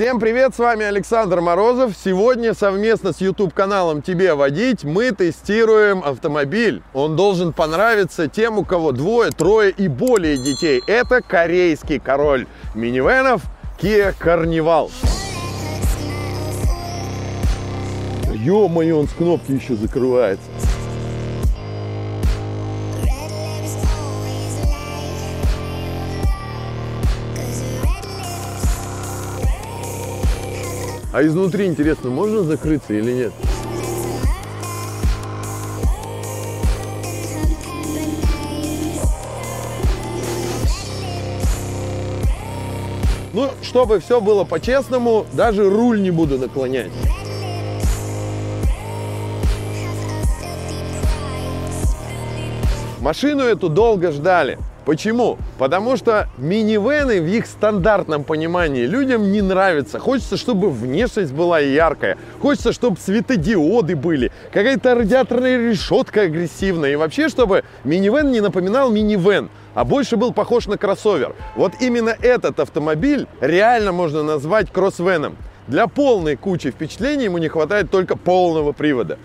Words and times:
Всем 0.00 0.18
привет, 0.18 0.54
с 0.54 0.58
вами 0.58 0.86
Александр 0.86 1.42
Морозов. 1.42 1.92
Сегодня 1.94 2.54
совместно 2.54 3.12
с 3.12 3.20
YouTube 3.20 3.52
каналом 3.52 4.00
«Тебе 4.00 4.32
водить» 4.32 4.82
мы 4.82 5.10
тестируем 5.10 6.02
автомобиль. 6.02 6.82
Он 6.94 7.16
должен 7.16 7.52
понравиться 7.52 8.26
тем, 8.26 8.56
у 8.56 8.64
кого 8.64 8.92
двое, 8.92 9.30
трое 9.30 9.70
и 9.70 9.88
более 9.88 10.38
детей. 10.38 10.80
Это 10.86 11.20
корейский 11.20 11.98
король 11.98 12.46
минивенов 12.74 13.42
Kia 13.78 14.14
Carnival. 14.18 14.90
Ё-моё, 18.32 19.00
он 19.00 19.06
с 19.06 19.12
кнопки 19.12 19.52
еще 19.52 19.74
закрывается. 19.74 20.48
А 31.12 31.24
изнутри, 31.24 31.66
интересно, 31.66 32.08
можно 32.08 32.42
закрыться 32.42 32.94
или 32.94 33.12
нет? 33.12 33.32
Ну, 43.32 43.50
чтобы 43.62 43.98
все 43.98 44.20
было 44.20 44.44
по-честному, 44.44 45.26
даже 45.32 45.68
руль 45.68 46.00
не 46.00 46.12
буду 46.12 46.38
наклонять. 46.38 46.92
Машину 53.00 53.42
эту 53.42 53.68
долго 53.68 54.12
ждали. 54.12 54.58
Почему? 54.84 55.38
Потому 55.58 55.96
что 55.96 56.28
минивены 56.38 57.20
в 57.20 57.26
их 57.26 57.46
стандартном 57.46 58.24
понимании 58.24 58.86
людям 58.86 59.30
не 59.30 59.42
нравятся. 59.42 59.98
Хочется, 59.98 60.36
чтобы 60.36 60.70
внешность 60.70 61.32
была 61.32 61.60
яркая. 61.60 62.16
Хочется, 62.40 62.72
чтобы 62.72 62.96
светодиоды 62.98 63.94
были. 63.94 64.32
Какая-то 64.52 64.94
радиаторная 64.94 65.70
решетка 65.70 66.22
агрессивная. 66.22 66.92
И 66.92 66.96
вообще, 66.96 67.28
чтобы 67.28 67.64
минивен 67.84 68.30
не 68.30 68.40
напоминал 68.40 68.90
минивен 68.90 69.50
а 69.74 69.84
больше 69.84 70.16
был 70.16 70.32
похож 70.32 70.66
на 70.66 70.76
кроссовер. 70.76 71.34
Вот 71.56 71.74
именно 71.80 72.16
этот 72.20 72.60
автомобиль 72.60 73.26
реально 73.40 73.92
можно 73.92 74.22
назвать 74.22 74.70
кроссвеном. 74.72 75.36
Для 75.68 75.86
полной 75.86 76.36
кучи 76.36 76.70
впечатлений 76.70 77.24
ему 77.24 77.38
не 77.38 77.48
хватает 77.48 77.90
только 77.90 78.16
полного 78.16 78.72
привода. 78.72 79.18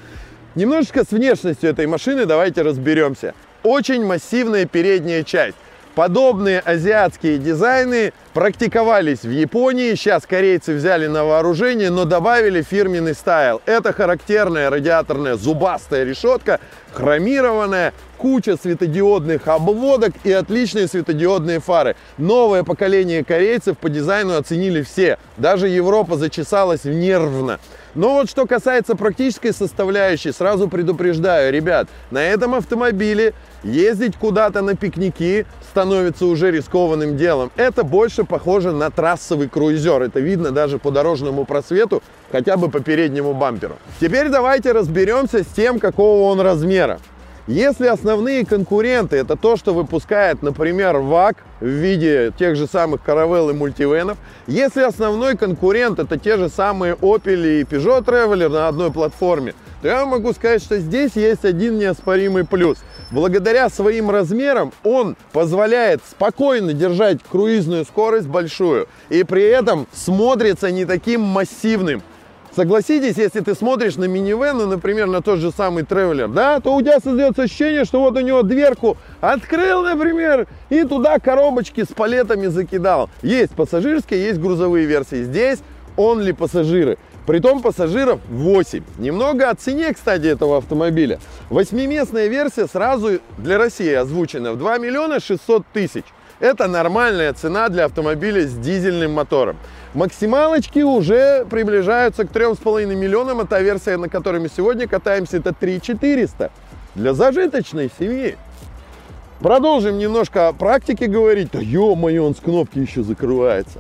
Немножечко 0.54 1.04
с 1.04 1.12
внешностью 1.12 1.70
этой 1.70 1.88
машины 1.88 2.26
давайте 2.26 2.62
разберемся 2.62 3.34
очень 3.66 4.06
массивная 4.06 4.66
передняя 4.66 5.24
часть. 5.24 5.58
Подобные 5.96 6.60
азиатские 6.60 7.38
дизайны 7.38 8.12
практиковались 8.34 9.22
в 9.22 9.32
Японии, 9.32 9.96
сейчас 9.96 10.26
корейцы 10.26 10.74
взяли 10.74 11.08
на 11.08 11.24
вооружение, 11.24 11.90
но 11.90 12.04
добавили 12.04 12.62
фирменный 12.62 13.16
стайл. 13.16 13.62
Это 13.66 13.94
характерная 13.94 14.70
радиаторная 14.70 15.36
зубастая 15.36 16.04
решетка, 16.04 16.60
хромированная, 16.92 17.94
куча 18.18 18.58
светодиодных 18.58 19.48
обводок 19.48 20.14
и 20.26 20.34
отличные 20.34 20.90
светодиодные 20.90 21.62
фары. 21.62 21.96
Новое 22.18 22.64
поколение 22.64 23.24
корейцев 23.24 23.78
по 23.78 23.88
дизайну 23.90 24.38
оценили 24.38 24.82
все. 24.82 25.18
Даже 25.38 25.70
Европа 25.70 26.18
зачесалась 26.18 26.84
нервно. 26.84 27.60
Но 27.96 28.16
вот 28.16 28.30
что 28.30 28.46
касается 28.46 28.96
практической 28.96 29.54
составляющей, 29.54 30.32
сразу 30.32 30.68
предупреждаю, 30.68 31.52
ребят, 31.52 31.88
на 32.12 32.22
этом 32.22 32.54
автомобиле 32.56 33.34
ездить 33.64 34.18
куда-то 34.18 34.62
на 34.62 34.76
пикники 34.76 35.46
становится 35.72 36.26
уже 36.26 36.52
рискованным 36.52 37.16
делом. 37.18 37.52
Это 37.56 37.84
больше 37.84 38.26
похоже 38.26 38.74
на 38.74 38.92
трассовый 38.92 39.48
круизер. 39.48 40.02
Это 40.02 40.20
видно 40.20 40.52
даже 40.52 40.78
по 40.78 40.92
дорожному 40.92 41.46
просвету, 41.46 42.04
хотя 42.32 42.58
бы 42.58 42.70
по 42.70 42.82
переднему 42.82 43.34
бамперу. 43.34 43.78
Теперь 44.02 44.30
давайте 44.30 44.74
разберемся 44.74 45.44
с 45.44 45.48
тем, 45.48 45.80
какого 45.80 46.30
он 46.30 46.42
размера. 46.42 47.00
Если 47.48 47.86
основные 47.86 48.44
конкуренты 48.44 49.18
это 49.18 49.36
то, 49.36 49.56
что 49.56 49.76
выпускает, 49.76 50.42
например, 50.42 50.98
ВАК 50.98 51.38
в 51.60 51.66
виде 51.66 52.34
тех 52.40 52.56
же 52.56 52.66
самых 52.66 53.02
Caravelle 53.06 53.52
и 53.52 53.54
мультивенов, 53.54 54.18
если 54.48 54.82
основной 54.82 55.38
конкурент 55.38 56.00
это 56.00 56.18
те 56.18 56.38
же 56.38 56.50
самые 56.50 56.96
Opel 56.96 57.62
и 57.62 57.64
Peugeot 57.64 58.04
Traveler 58.04 58.50
на 58.50 58.68
одной 58.68 58.92
платформе, 58.92 59.54
то 59.84 59.88
я 59.88 60.08
могу 60.08 60.34
сказать, 60.34 60.64
что 60.64 60.80
здесь 60.80 61.12
есть 61.14 61.46
один 61.46 61.78
неоспоримый 61.78 62.46
плюс. 62.46 62.80
Благодаря 63.12 63.70
своим 63.70 64.10
размерам 64.10 64.74
он 64.84 65.16
позволяет 65.32 66.02
спокойно 66.10 66.74
держать 66.74 67.20
круизную 67.22 67.86
скорость 67.86 68.28
большую 68.28 68.88
и 69.10 69.24
при 69.24 69.44
этом 69.44 69.86
смотрится 69.94 70.72
не 70.72 70.86
таким 70.86 71.22
массивным. 71.22 72.02
Согласитесь, 72.56 73.18
если 73.18 73.42
ты 73.42 73.54
смотришь 73.54 73.98
на 73.98 74.06
минивэн, 74.06 74.58
ну, 74.58 74.66
например, 74.66 75.08
на 75.08 75.22
тот 75.22 75.40
же 75.40 75.52
самый 75.52 75.84
тревелер, 75.84 76.30
да, 76.30 76.62
то 76.62 76.74
у 76.74 76.82
тебя 76.82 77.02
создается 77.02 77.44
ощущение, 77.44 77.84
что 77.84 78.00
вот 78.00 78.16
у 78.16 78.22
него 78.22 78.44
дверку 78.44 78.96
открыл, 79.20 79.84
например, 79.84 80.48
и 80.70 80.84
туда 80.84 81.20
коробочки 81.20 81.84
с 81.84 81.88
палетами 81.88 82.48
закидал. 82.48 83.10
Есть 83.22 83.52
пассажирские, 83.52 84.24
есть 84.24 84.40
грузовые 84.40 84.86
версии. 84.86 85.24
Здесь 85.24 85.60
он 85.98 86.22
ли 86.22 86.32
пассажиры. 86.32 86.98
Притом 87.28 87.62
пассажиров 87.62 88.22
8. 88.30 88.84
Немного 89.00 89.50
о 89.50 89.56
цене, 89.56 89.94
кстати, 89.94 90.28
этого 90.28 90.60
автомобиля. 90.60 91.20
Восьмиместная 91.50 92.28
версия 92.28 92.68
сразу 92.68 93.20
для 93.38 93.58
России 93.58 93.92
озвучена 93.92 94.54
в 94.54 94.58
2 94.58 94.78
миллиона 94.78 95.20
600 95.20 95.66
тысяч. 95.74 96.06
Это 96.40 96.68
нормальная 96.68 97.32
цена 97.34 97.70
для 97.70 97.86
автомобиля 97.86 98.46
с 98.46 98.54
дизельным 98.54 99.14
мотором. 99.14 99.58
Максималочки 99.94 100.80
уже 100.80 101.46
приближаются 101.50 102.26
к 102.26 102.32
3,5 102.32 102.94
миллионам. 102.94 103.40
Это 103.40 103.62
версия, 103.62 103.96
на 103.96 104.10
которой 104.10 104.42
мы 104.42 104.50
сегодня 104.50 104.88
катаемся, 104.88 105.38
это 105.38 105.54
3 105.54 105.82
Для 106.96 107.14
зажиточной 107.14 107.90
семьи. 107.98 108.38
Продолжим 109.40 109.98
немножко 109.98 110.50
о 110.50 110.54
практике 110.54 111.08
говорить. 111.08 111.52
Да 111.54 111.60
ё-моё, 111.60 112.26
он 112.26 112.36
с 112.36 112.40
кнопки 112.40 112.80
еще 112.80 113.04
закрывается. 113.04 113.80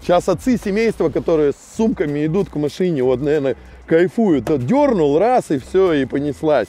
Сейчас 0.00 0.28
отцы 0.28 0.56
семейства, 0.56 1.08
которые 1.08 1.52
с 1.52 1.76
сумками 1.76 2.26
идут 2.26 2.48
к 2.48 2.56
машине, 2.56 3.02
вот, 3.02 3.20
наверное, 3.20 3.56
кайфуют. 3.86 4.44
Да 4.44 4.56
дернул 4.56 5.18
раз 5.18 5.50
и 5.50 5.58
все, 5.58 5.92
и 5.92 6.04
понеслась. 6.04 6.68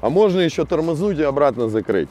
А 0.00 0.10
можно 0.10 0.40
еще 0.40 0.64
тормознуть 0.64 1.18
и 1.18 1.22
обратно 1.22 1.68
закрыть. 1.68 2.08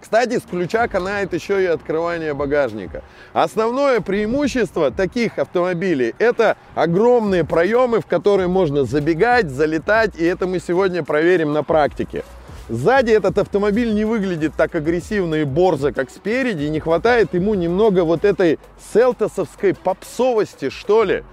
Кстати, 0.00 0.38
с 0.38 0.42
ключа 0.42 0.88
канает 0.88 1.34
еще 1.34 1.62
и 1.62 1.66
открывание 1.66 2.32
багажника. 2.32 3.02
Основное 3.32 4.00
преимущество 4.00 4.90
таких 4.90 5.38
автомобилей– 5.38 6.14
это 6.18 6.56
огромные 6.74 7.44
проемы, 7.44 8.00
в 8.00 8.06
которые 8.06 8.48
можно 8.48 8.84
забегать, 8.84 9.50
залетать, 9.50 10.16
и 10.16 10.24
это 10.24 10.46
мы 10.46 10.58
сегодня 10.58 11.04
проверим 11.04 11.52
на 11.52 11.62
практике. 11.62 12.24
Сзади 12.70 13.10
этот 13.10 13.36
автомобиль 13.36 13.92
не 13.92 14.04
выглядит 14.04 14.54
так 14.56 14.74
агрессивно 14.76 15.34
и 15.36 15.44
борзо, 15.44 15.92
как 15.92 16.08
спереди, 16.08 16.64
и 16.64 16.70
не 16.70 16.78
хватает 16.78 17.34
ему 17.34 17.54
немного 17.54 18.04
вот 18.04 18.24
этой 18.24 18.58
селтосовской 18.94 19.74
попсовости, 19.74 20.70
что 20.70 21.02
ли. 21.02 21.24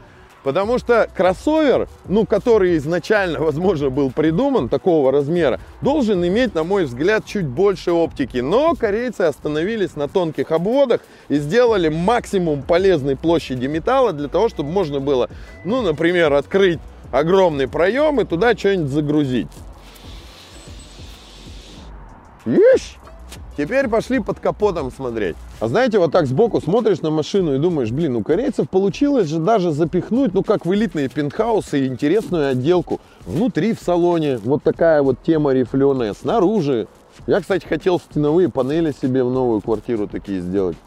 Потому 0.48 0.78
что 0.78 1.10
кроссовер, 1.14 1.90
ну, 2.08 2.26
который 2.26 2.78
изначально, 2.78 3.40
возможно, 3.42 3.90
был 3.90 4.12
придуман 4.12 4.70
такого 4.70 5.12
размера, 5.12 5.60
должен 5.82 6.26
иметь, 6.26 6.56
на 6.56 6.64
мой 6.64 6.86
взгляд, 6.86 7.26
чуть 7.26 7.46
больше 7.46 7.92
оптики. 7.92 8.38
Но 8.38 8.74
корейцы 8.74 9.24
остановились 9.24 9.98
на 9.98 10.08
тонких 10.08 10.54
обводах 10.54 11.02
и 11.28 11.36
сделали 11.36 11.90
максимум 11.90 12.64
полезной 12.64 13.18
площади 13.18 13.66
металла 13.66 14.14
для 14.14 14.30
того, 14.30 14.48
чтобы 14.48 14.72
можно 14.72 15.02
было, 15.02 15.30
ну, 15.66 15.82
например, 15.82 16.32
открыть 16.32 16.80
огромный 17.12 17.68
проем 17.68 18.22
и 18.22 18.24
туда 18.24 18.56
что-нибудь 18.56 18.90
загрузить. 18.90 19.52
Ищ! 22.46 22.96
Теперь 23.58 23.88
пошли 23.88 24.20
под 24.20 24.40
капотом 24.40 24.92
смотреть. 24.92 25.36
А 25.60 25.68
знаете, 25.68 25.98
вот 25.98 26.12
так 26.12 26.28
сбоку 26.28 26.62
смотришь 26.62 27.02
на 27.02 27.10
машину 27.10 27.56
и 27.56 27.58
думаешь, 27.58 27.90
блин, 27.90 28.16
у 28.16 28.24
корейцев 28.24 28.70
получилось 28.70 29.28
же 29.28 29.40
даже 29.40 29.72
запихнуть, 29.72 30.36
ну 30.36 30.44
как 30.44 30.68
в 30.68 30.74
элитные 30.76 31.10
пентхаусы, 31.10 31.88
интересную 31.88 32.52
отделку. 32.52 33.02
Внутри 33.26 33.74
в 33.74 33.80
салоне 33.80 34.38
вот 34.38 34.62
такая 34.62 35.02
вот 35.02 35.24
тема 35.26 35.54
рифленая, 35.54 36.14
снаружи. 36.14 36.88
Я, 37.26 37.42
кстати, 37.42 37.66
хотел 37.66 38.00
стеновые 38.00 38.50
панели 38.50 38.92
себе 38.92 39.24
в 39.24 39.32
новую 39.32 39.62
квартиру 39.62 40.08
такие 40.08 40.40
сделать. 40.40 40.78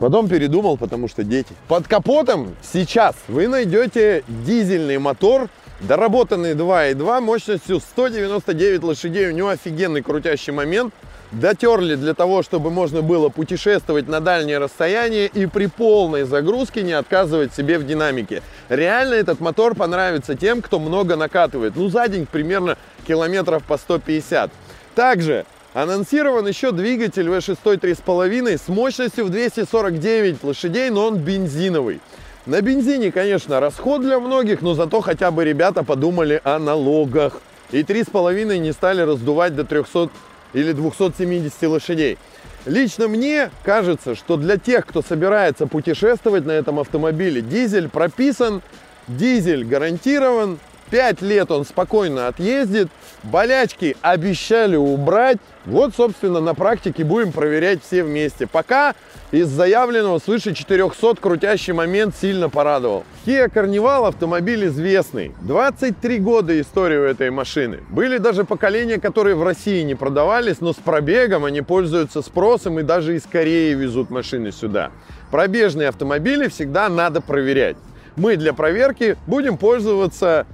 Потом 0.00 0.28
передумал, 0.28 0.76
потому 0.76 1.06
что 1.06 1.22
дети. 1.22 1.52
Под 1.68 1.86
капотом 1.86 2.56
сейчас 2.60 3.14
вы 3.28 3.46
найдете 3.46 4.24
дизельный 4.44 4.98
мотор, 4.98 5.48
доработанный 5.80 6.54
2.2 6.54 7.20
мощностью 7.20 7.78
199 7.78 8.82
лошадей. 8.82 9.28
У 9.28 9.32
него 9.32 9.48
офигенный 9.50 10.02
крутящий 10.02 10.52
момент 10.52 10.92
дотерли 11.32 11.94
для 11.94 12.14
того, 12.14 12.42
чтобы 12.42 12.70
можно 12.70 13.02
было 13.02 13.28
путешествовать 13.28 14.08
на 14.08 14.20
дальние 14.20 14.58
расстояния 14.58 15.26
и 15.26 15.46
при 15.46 15.66
полной 15.66 16.24
загрузке 16.24 16.82
не 16.82 16.92
отказывать 16.92 17.54
себе 17.54 17.78
в 17.78 17.86
динамике. 17.86 18.42
Реально 18.68 19.14
этот 19.14 19.40
мотор 19.40 19.74
понравится 19.74 20.34
тем, 20.34 20.62
кто 20.62 20.78
много 20.78 21.16
накатывает. 21.16 21.74
Ну, 21.76 21.88
за 21.88 22.08
день 22.08 22.26
примерно 22.26 22.76
километров 23.06 23.62
по 23.64 23.76
150. 23.76 24.50
Также 24.94 25.44
Анонсирован 25.74 26.46
еще 26.48 26.72
двигатель 26.72 27.28
V6 27.28 27.58
3.5 27.62 28.58
с 28.58 28.68
мощностью 28.68 29.26
в 29.26 29.30
249 29.30 30.42
лошадей, 30.42 30.90
но 30.90 31.06
он 31.06 31.18
бензиновый. 31.18 32.00
На 32.46 32.62
бензине, 32.62 33.12
конечно, 33.12 33.60
расход 33.60 34.00
для 34.00 34.18
многих, 34.18 34.62
но 34.62 34.72
зато 34.72 35.02
хотя 35.02 35.30
бы 35.30 35.44
ребята 35.44 35.84
подумали 35.84 36.40
о 36.42 36.58
налогах. 36.58 37.42
И 37.70 37.82
3,5 37.82 38.58
не 38.58 38.72
стали 38.72 39.02
раздувать 39.02 39.54
до 39.54 39.64
300 39.64 40.08
или 40.52 40.72
270 40.72 41.62
лошадей. 41.64 42.18
Лично 42.66 43.08
мне 43.08 43.50
кажется, 43.62 44.14
что 44.14 44.36
для 44.36 44.58
тех, 44.58 44.86
кто 44.86 45.02
собирается 45.02 45.66
путешествовать 45.66 46.44
на 46.44 46.52
этом 46.52 46.78
автомобиле, 46.80 47.40
дизель 47.40 47.88
прописан, 47.88 48.62
дизель 49.06 49.64
гарантирован, 49.64 50.58
5 50.90 51.22
лет 51.22 51.50
он 51.50 51.64
спокойно 51.64 52.28
отъездит, 52.28 52.88
болячки 53.22 53.96
обещали 54.02 54.76
убрать. 54.76 55.38
Вот, 55.66 55.94
собственно, 55.94 56.40
на 56.40 56.54
практике 56.54 57.04
будем 57.04 57.32
проверять 57.32 57.82
все 57.82 58.02
вместе. 58.02 58.46
Пока 58.46 58.94
из 59.30 59.48
заявленного 59.48 60.18
свыше 60.18 60.54
400 60.54 61.16
крутящий 61.16 61.74
момент 61.74 62.14
сильно 62.18 62.48
порадовал. 62.48 63.04
Kia 63.26 63.52
Carnival 63.52 64.08
автомобиль 64.08 64.66
известный. 64.66 65.34
23 65.42 66.18
года 66.18 66.58
истории 66.58 66.96
у 66.96 67.02
этой 67.02 67.30
машины. 67.30 67.80
Были 67.90 68.16
даже 68.16 68.44
поколения, 68.44 68.98
которые 68.98 69.36
в 69.36 69.42
России 69.42 69.82
не 69.82 69.94
продавались, 69.94 70.60
но 70.60 70.72
с 70.72 70.76
пробегом 70.76 71.44
они 71.44 71.60
пользуются 71.60 72.22
спросом 72.22 72.78
и 72.78 72.82
даже 72.82 73.16
из 73.16 73.24
Кореи 73.24 73.74
везут 73.74 74.08
машины 74.08 74.50
сюда. 74.50 74.90
Пробежные 75.30 75.88
автомобили 75.88 76.48
всегда 76.48 76.88
надо 76.88 77.20
проверять. 77.20 77.76
Мы 78.16 78.36
для 78.36 78.52
проверки 78.52 79.16
будем 79.26 79.58
пользоваться 79.58 80.46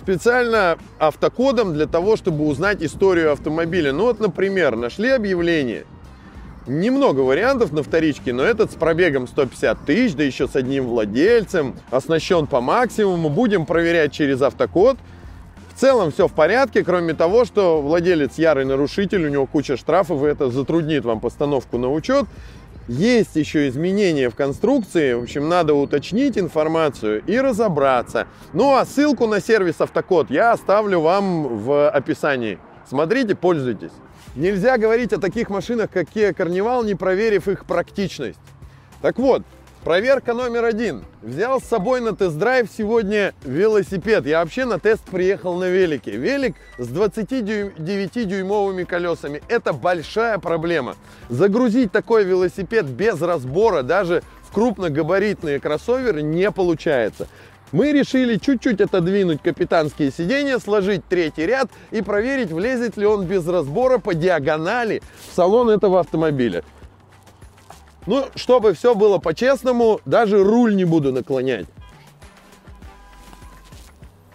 специально 0.00 0.78
автокодом 0.98 1.74
для 1.74 1.86
того, 1.86 2.16
чтобы 2.16 2.46
узнать 2.46 2.82
историю 2.82 3.32
автомобиля. 3.32 3.92
Ну 3.92 4.04
вот, 4.04 4.18
например, 4.18 4.74
нашли 4.74 5.10
объявление. 5.10 5.84
Немного 6.66 7.20
вариантов 7.20 7.72
на 7.72 7.82
вторичке, 7.82 8.32
но 8.32 8.42
этот 8.42 8.72
с 8.72 8.74
пробегом 8.74 9.26
150 9.28 9.84
тысяч, 9.84 10.14
да 10.14 10.22
еще 10.22 10.48
с 10.48 10.56
одним 10.56 10.86
владельцем, 10.86 11.74
оснащен 11.90 12.46
по 12.46 12.60
максимуму. 12.60 13.28
Будем 13.28 13.66
проверять 13.66 14.12
через 14.12 14.40
автокод. 14.40 14.96
В 15.74 15.80
целом 15.80 16.12
все 16.12 16.28
в 16.28 16.32
порядке, 16.32 16.82
кроме 16.82 17.14
того, 17.14 17.44
что 17.44 17.80
владелец 17.80 18.38
ярый 18.38 18.64
нарушитель, 18.64 19.26
у 19.26 19.28
него 19.28 19.46
куча 19.46 19.76
штрафов, 19.76 20.22
и 20.22 20.26
это 20.26 20.50
затруднит 20.50 21.04
вам 21.04 21.20
постановку 21.20 21.78
на 21.78 21.90
учет. 21.90 22.26
Есть 22.90 23.36
еще 23.36 23.68
изменения 23.68 24.28
в 24.30 24.34
конструкции, 24.34 25.12
в 25.12 25.22
общем, 25.22 25.48
надо 25.48 25.74
уточнить 25.74 26.36
информацию 26.36 27.22
и 27.24 27.38
разобраться. 27.38 28.26
Ну 28.52 28.74
а 28.74 28.84
ссылку 28.84 29.28
на 29.28 29.40
сервис 29.40 29.80
Автокод 29.80 30.28
я 30.28 30.50
оставлю 30.50 30.98
вам 30.98 31.58
в 31.58 31.88
описании. 31.88 32.58
Смотрите, 32.84 33.36
пользуйтесь. 33.36 33.92
Нельзя 34.34 34.76
говорить 34.76 35.12
о 35.12 35.20
таких 35.20 35.50
машинах, 35.50 35.88
как 35.92 36.08
Kia 36.08 36.34
Carnival, 36.34 36.84
не 36.84 36.96
проверив 36.96 37.46
их 37.46 37.64
практичность. 37.64 38.40
Так 39.02 39.20
вот, 39.20 39.44
Проверка 39.84 40.34
номер 40.34 40.64
один. 40.66 41.04
Взял 41.22 41.58
с 41.58 41.64
собой 41.64 42.02
на 42.02 42.14
тест-драйв 42.14 42.68
сегодня 42.70 43.32
велосипед. 43.44 44.26
Я 44.26 44.40
вообще 44.40 44.66
на 44.66 44.78
тест 44.78 45.02
приехал 45.04 45.54
на 45.54 45.70
велике. 45.70 46.10
Велик 46.10 46.54
с 46.76 46.86
29-дюймовыми 46.86 48.84
колесами. 48.84 49.42
Это 49.48 49.72
большая 49.72 50.36
проблема. 50.38 50.96
Загрузить 51.30 51.92
такой 51.92 52.24
велосипед 52.24 52.84
без 52.84 53.22
разбора 53.22 53.82
даже 53.82 54.22
в 54.42 54.52
крупногабаритные 54.52 55.58
кроссоверы 55.58 56.20
не 56.20 56.50
получается. 56.50 57.26
Мы 57.72 57.92
решили 57.92 58.36
чуть-чуть 58.36 58.82
отодвинуть 58.82 59.40
капитанские 59.40 60.10
сиденья, 60.10 60.58
сложить 60.58 61.06
третий 61.08 61.46
ряд 61.46 61.70
и 61.90 62.02
проверить, 62.02 62.50
влезет 62.50 62.98
ли 62.98 63.06
он 63.06 63.24
без 63.24 63.46
разбора 63.48 63.96
по 63.96 64.12
диагонали 64.12 65.00
в 65.30 65.34
салон 65.34 65.70
этого 65.70 66.00
автомобиля. 66.00 66.64
Ну, 68.06 68.26
чтобы 68.34 68.72
все 68.74 68.94
было 68.94 69.18
по-честному, 69.18 70.00
даже 70.04 70.42
руль 70.42 70.74
не 70.74 70.84
буду 70.84 71.12
наклонять. 71.12 71.66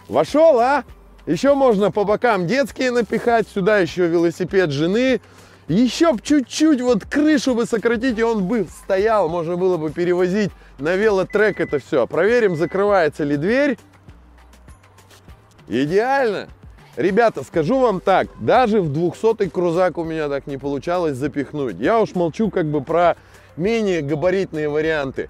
Вошел, 0.08 0.58
а? 0.60 0.84
Еще 1.26 1.54
можно 1.54 1.90
по 1.90 2.04
бокам 2.04 2.46
детские 2.46 2.92
напихать, 2.92 3.48
сюда 3.52 3.78
еще 3.78 4.06
велосипед 4.06 4.70
жены. 4.70 5.20
Еще 5.66 6.12
б 6.12 6.20
чуть-чуть 6.22 6.80
вот 6.80 7.04
крышу 7.04 7.56
бы 7.56 7.66
сократить, 7.66 8.18
и 8.18 8.22
он 8.22 8.44
бы 8.44 8.68
стоял. 8.84 9.28
Можно 9.28 9.56
было 9.56 9.76
бы 9.76 9.90
перевозить 9.90 10.52
на 10.78 10.94
велотрек 10.94 11.60
это 11.60 11.80
все. 11.80 12.06
Проверим, 12.06 12.54
закрывается 12.54 13.24
ли 13.24 13.36
дверь. 13.36 13.76
Идеально. 15.66 16.48
Ребята, 16.96 17.42
скажу 17.42 17.80
вам 17.80 18.00
так, 18.00 18.28
даже 18.40 18.80
в 18.80 18.90
200-й 18.90 19.50
крузак 19.50 19.98
у 19.98 20.04
меня 20.04 20.28
так 20.28 20.46
не 20.46 20.56
получалось 20.56 21.16
запихнуть. 21.16 21.76
Я 21.78 22.00
уж 22.00 22.14
молчу 22.14 22.48
как 22.48 22.66
бы 22.66 22.80
про 22.80 23.16
менее 23.56 24.02
габаритные 24.02 24.68
варианты. 24.68 25.28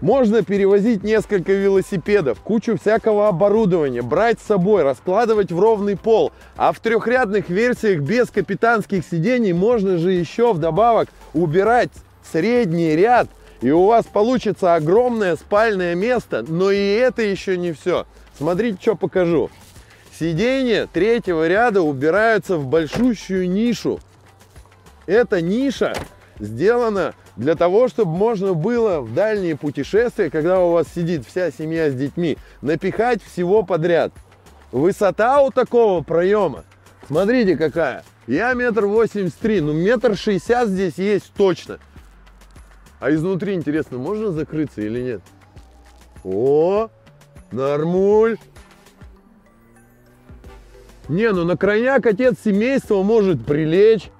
Можно 0.00 0.42
перевозить 0.42 1.02
несколько 1.02 1.52
велосипедов, 1.52 2.38
кучу 2.40 2.78
всякого 2.78 3.28
оборудования, 3.28 4.02
брать 4.02 4.38
с 4.38 4.46
собой, 4.46 4.84
раскладывать 4.84 5.50
в 5.50 5.58
ровный 5.58 5.96
пол. 5.96 6.32
А 6.56 6.72
в 6.72 6.78
трехрядных 6.78 7.48
версиях 7.48 8.00
без 8.00 8.30
капитанских 8.30 9.04
сидений 9.04 9.52
можно 9.52 9.98
же 9.98 10.12
еще 10.12 10.52
вдобавок 10.52 11.08
убирать 11.34 11.90
средний 12.32 12.94
ряд. 12.94 13.28
И 13.60 13.70
у 13.72 13.86
вас 13.86 14.06
получится 14.06 14.76
огромное 14.76 15.34
спальное 15.34 15.96
место. 15.96 16.44
Но 16.46 16.70
и 16.70 16.94
это 16.94 17.22
еще 17.22 17.58
не 17.58 17.72
все. 17.72 18.06
Смотрите, 18.36 18.78
что 18.80 18.94
покажу. 18.94 19.50
Сиденья 20.16 20.88
третьего 20.92 21.48
ряда 21.48 21.82
убираются 21.82 22.56
в 22.56 22.66
большущую 22.66 23.50
нишу. 23.50 23.98
Эта 25.06 25.40
ниша 25.40 25.94
сделана 26.38 27.14
для 27.36 27.54
того, 27.54 27.88
чтобы 27.88 28.12
можно 28.12 28.54
было 28.54 29.00
в 29.00 29.14
дальние 29.14 29.56
путешествия, 29.56 30.30
когда 30.30 30.60
у 30.60 30.72
вас 30.72 30.86
сидит 30.94 31.26
вся 31.26 31.50
семья 31.50 31.90
с 31.90 31.94
детьми, 31.94 32.38
напихать 32.62 33.22
всего 33.22 33.62
подряд. 33.62 34.12
Высота 34.72 35.42
у 35.42 35.50
такого 35.50 36.02
проема, 36.02 36.64
смотрите 37.06 37.56
какая. 37.56 38.04
Я 38.26 38.52
метр 38.54 38.86
восемьдесят 38.86 39.38
три, 39.38 39.60
ну 39.60 39.72
метр 39.72 40.16
шестьдесят 40.16 40.68
здесь 40.68 40.98
есть 40.98 41.32
точно. 41.36 41.78
А 43.00 43.10
изнутри, 43.12 43.54
интересно, 43.54 43.98
можно 43.98 44.32
закрыться 44.32 44.80
или 44.82 45.00
нет? 45.00 45.22
О, 46.24 46.88
нормуль. 47.52 48.36
Не, 51.08 51.32
ну 51.32 51.44
на 51.44 51.56
крайняк 51.56 52.04
отец 52.04 52.36
семейства 52.44 53.02
может 53.02 53.46
прилечь. 53.46 54.10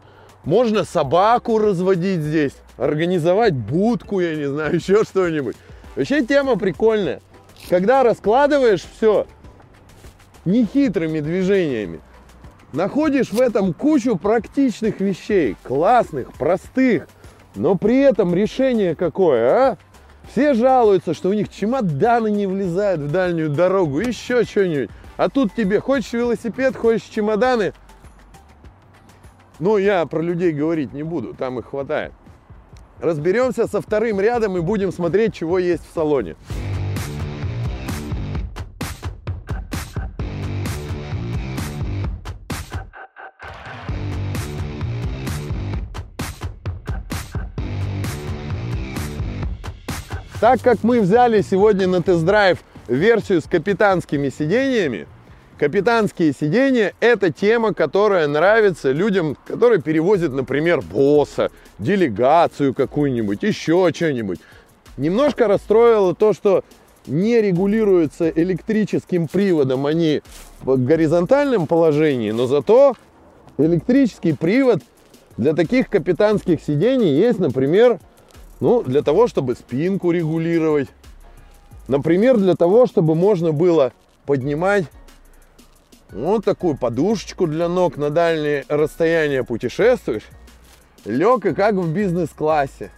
Можно 0.49 0.85
собаку 0.85 1.59
разводить 1.59 2.23
здесь 2.23 2.55
организовать 2.79 3.53
будку, 3.53 4.21
я 4.21 4.35
не 4.35 4.47
знаю, 4.47 4.75
еще 4.77 5.05
что-нибудь. 5.05 5.57
Вообще 5.95 6.25
тема 6.25 6.57
прикольная. 6.57 7.21
Когда 7.69 8.03
раскладываешь 8.03 8.83
все 8.97 9.27
нехитрыми 10.47 11.21
движениями, 11.21 12.01
находишь 12.73 13.31
в 13.31 13.39
этом 13.39 13.75
кучу 13.75 14.17
практичных 14.17 15.01
вещей, 15.01 15.55
классных, 15.65 16.33
простых, 16.33 17.09
но 17.55 17.75
при 17.75 17.99
этом 17.99 18.35
решение 18.35 18.97
какое, 18.97 19.51
а? 19.51 19.79
Все 20.33 20.55
жалуются, 20.55 21.13
что 21.13 21.29
у 21.29 21.35
них 21.35 21.51
чемоданы 21.51 22.31
не 22.31 22.47
влезают 22.47 23.03
в 23.03 23.13
дальнюю 23.13 23.51
дорогу, 23.51 24.01
еще 24.01 24.45
что-нибудь. 24.45 24.89
А 25.19 25.29
тут 25.29 25.55
тебе 25.55 25.81
хочешь 25.81 26.15
велосипед, 26.15 26.75
хочешь 26.75 27.03
чемоданы. 27.03 27.75
Ну, 29.59 29.77
я 29.77 30.07
про 30.07 30.21
людей 30.21 30.53
говорить 30.53 30.93
не 30.93 31.03
буду, 31.03 31.35
там 31.35 31.59
их 31.59 31.67
хватает 31.67 32.13
разберемся 33.01 33.67
со 33.67 33.81
вторым 33.81 34.21
рядом 34.21 34.57
и 34.57 34.61
будем 34.61 34.93
смотреть, 34.93 35.35
чего 35.35 35.59
есть 35.59 35.83
в 35.89 35.95
салоне. 35.95 36.37
Так 50.41 50.61
как 50.61 50.85
мы 50.85 51.01
взяли 51.01 51.41
сегодня 51.43 51.89
на 51.89 52.01
тест-драйв 52.01 52.59
версию 52.87 53.41
с 53.41 53.45
капитанскими 53.45 54.29
сидениями, 54.29 55.09
Капитанские 55.59 56.33
сиденья– 56.33 56.93
это 57.01 57.33
тема, 57.33 57.75
которая 57.75 58.29
нравится 58.29 58.93
людям, 58.93 59.37
которые 59.45 59.83
перевозят, 59.83 60.33
например, 60.33 60.83
босса, 60.83 61.51
делегацию 61.81 62.73
какую-нибудь, 62.73 63.43
еще 63.43 63.91
что-нибудь. 63.93 64.39
Немножко 64.97 65.49
расстроило 65.49 66.15
то, 66.15 66.33
что 66.33 66.63
не 67.09 67.43
регулируются 67.43 68.29
электрическим 68.29 69.27
приводом 69.27 69.87
они 69.87 70.23
в 70.61 70.77
горизонтальном 70.77 71.67
положении, 71.67 72.31
но 72.31 72.47
зато 72.47 72.95
электрический 73.57 74.35
привод 74.35 74.79
для 75.37 75.55
таких 75.55 75.89
капитанских 75.89 76.63
сидений 76.63 77.11
есть, 77.11 77.41
например, 77.41 77.99
ну, 78.61 78.85
для 78.85 79.03
того, 79.03 79.27
чтобы 79.27 79.55
спинку 79.57 80.13
регулировать. 80.13 80.89
Например, 81.89 82.37
для 82.37 82.55
того, 82.55 82.87
чтобы 82.87 83.17
можно 83.17 83.51
было 83.51 83.93
поднимать 84.25 84.85
вот 86.13 86.45
такую 86.45 86.77
подушечку 86.77 87.47
для 87.47 87.69
ног 87.69 87.97
на 87.97 88.11
дальние 88.11 88.65
расстояния 88.69 89.45
путешествуешь, 89.45 90.25
лег 91.05 91.47
и 91.47 91.55
как 91.55 91.75
в 91.75 91.93
бизнес-классе. 91.93 92.91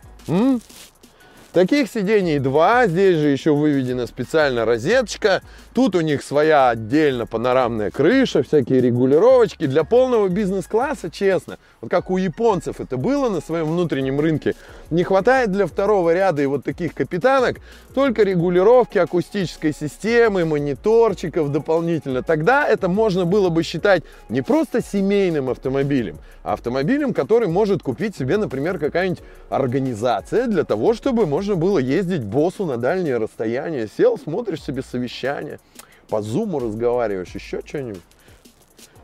Таких 1.53 1.91
сидений 1.91 2.39
два, 2.39 2.87
здесь 2.87 3.19
же 3.19 3.29
еще 3.29 3.53
выведена 3.53 4.07
специально 4.07 4.65
розеточка. 4.65 5.43
Тут 5.75 5.97
у 5.97 6.01
них 6.01 6.23
своя 6.23 6.71
отдельно 6.71 7.27
панорамная 7.27 7.91
крыша, 7.91 8.45
всякие 8.45 8.81
регулировочки. 8.81 9.67
Для 9.67 9.83
полного 9.83 10.29
бизнес-класса, 10.29 11.11
честно, 11.11 11.59
вот 11.81 11.91
как 11.91 12.09
у 12.09 12.19
японцев 12.19 12.81
это 12.81 12.97
было 12.97 13.29
на 13.31 13.41
своем 13.41 13.67
внутреннем 13.67 14.21
рынке, 14.21 14.55
не 14.91 15.03
хватает 15.03 15.51
для 15.51 15.67
второго 15.67 16.15
ряда 16.15 16.41
и 16.41 16.47
вот 16.47 16.63
таких 16.63 16.95
капитанок 16.95 17.57
только 17.95 18.23
регулировки 18.23 18.99
акустической 18.99 19.75
системы, 19.75 20.45
мониторчиков 20.45 21.51
дополнительно. 21.51 22.23
Тогда 22.23 22.69
это 22.69 22.89
можно 22.89 23.25
было 23.25 23.49
бы 23.49 23.65
считать 23.65 24.05
не 24.29 24.43
просто 24.43 24.81
семейным 24.81 25.51
автомобилем, 25.51 26.19
а 26.45 26.53
автомобилем, 26.53 27.13
который 27.13 27.49
может 27.49 27.83
купить 27.83 28.15
себе, 28.17 28.37
например, 28.37 28.79
какая-нибудь 28.79 29.25
организация 29.49 30.47
для 30.47 30.63
того, 30.63 30.95
чтобы 30.95 31.27
можно 31.41 31.57
было 31.57 31.79
ездить 31.79 32.23
боссу 32.23 32.67
на 32.67 32.77
дальние 32.77 33.17
расстояния. 33.17 33.89
Сел, 33.97 34.19
смотришь 34.19 34.63
себе 34.63 34.83
совещание, 34.83 35.59
по 36.11 36.21
зуму 36.21 36.59
разговариваешь, 36.59 37.35
еще 37.35 37.63
что-нибудь. 37.65 38.03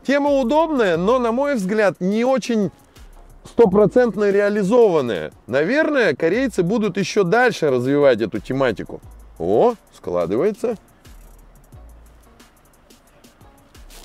Тема 0.05 0.29
удобная, 0.29 0.97
но, 0.97 1.17
на 1.17 1.31
мой 1.31 1.55
взгляд, 1.55 1.95
не 1.99 2.23
очень 2.23 2.69
стопроцентно 3.43 4.29
реализованная. 4.29 5.31
Наверное, 5.47 6.13
корейцы 6.13 6.61
будут 6.61 6.97
еще 6.97 7.23
дальше 7.23 7.71
развивать 7.71 8.21
эту 8.21 8.37
тематику. 8.37 9.01
О, 9.39 9.73
складывается. 9.95 10.77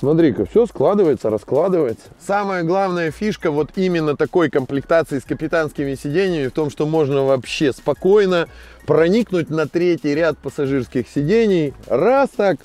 Смотри-ка, 0.03 0.47
все 0.47 0.67
складывается, 0.67 1.31
раскладывается. 1.31 2.07
Самая 2.19 2.65
главная 2.65 3.13
фишка 3.13 3.53
вот 3.53 3.71
именно 3.77 4.17
такой 4.17 4.51
комплектации 4.51 5.21
с 5.21 5.23
капитанскими 5.23 5.95
сиденьями 5.95 6.49
в 6.49 6.53
том, 6.53 6.71
что 6.71 6.87
можно 6.87 7.23
вообще 7.23 7.73
спокойно 7.73 8.49
проникнуть 8.85 9.49
на 9.49 9.69
третий 9.69 10.13
ряд 10.17 10.39
пассажирских 10.39 11.07
сидений. 11.09 11.73
Раз 11.87 12.31
так, 12.31 12.57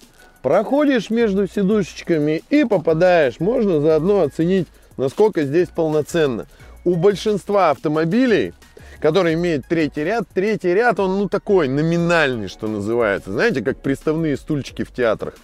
проходишь 0.41 1.11
между 1.11 1.47
сидушечками 1.47 2.41
и 2.49 2.63
попадаешь. 2.63 3.39
Можно 3.39 3.81
заодно 3.81 4.21
оценить, 4.21 4.67
насколько 4.97 5.43
здесь 5.43 5.67
полноценно. 5.67 6.47
У 6.85 6.95
большинства 6.95 7.69
автомобилей 7.69 8.55
который 8.99 9.35
имеет 9.35 9.67
третий 9.67 10.03
ряд. 10.03 10.23
Третий 10.33 10.73
ряд, 10.73 10.99
он 10.99 11.19
ну 11.19 11.29
такой 11.29 11.67
номинальный, 11.67 12.47
что 12.47 12.67
называется. 12.67 13.31
Знаете, 13.31 13.61
как 13.61 13.77
приставные 13.77 14.37
стульчики 14.37 14.83
в 14.83 14.91
театрах. 14.91 15.35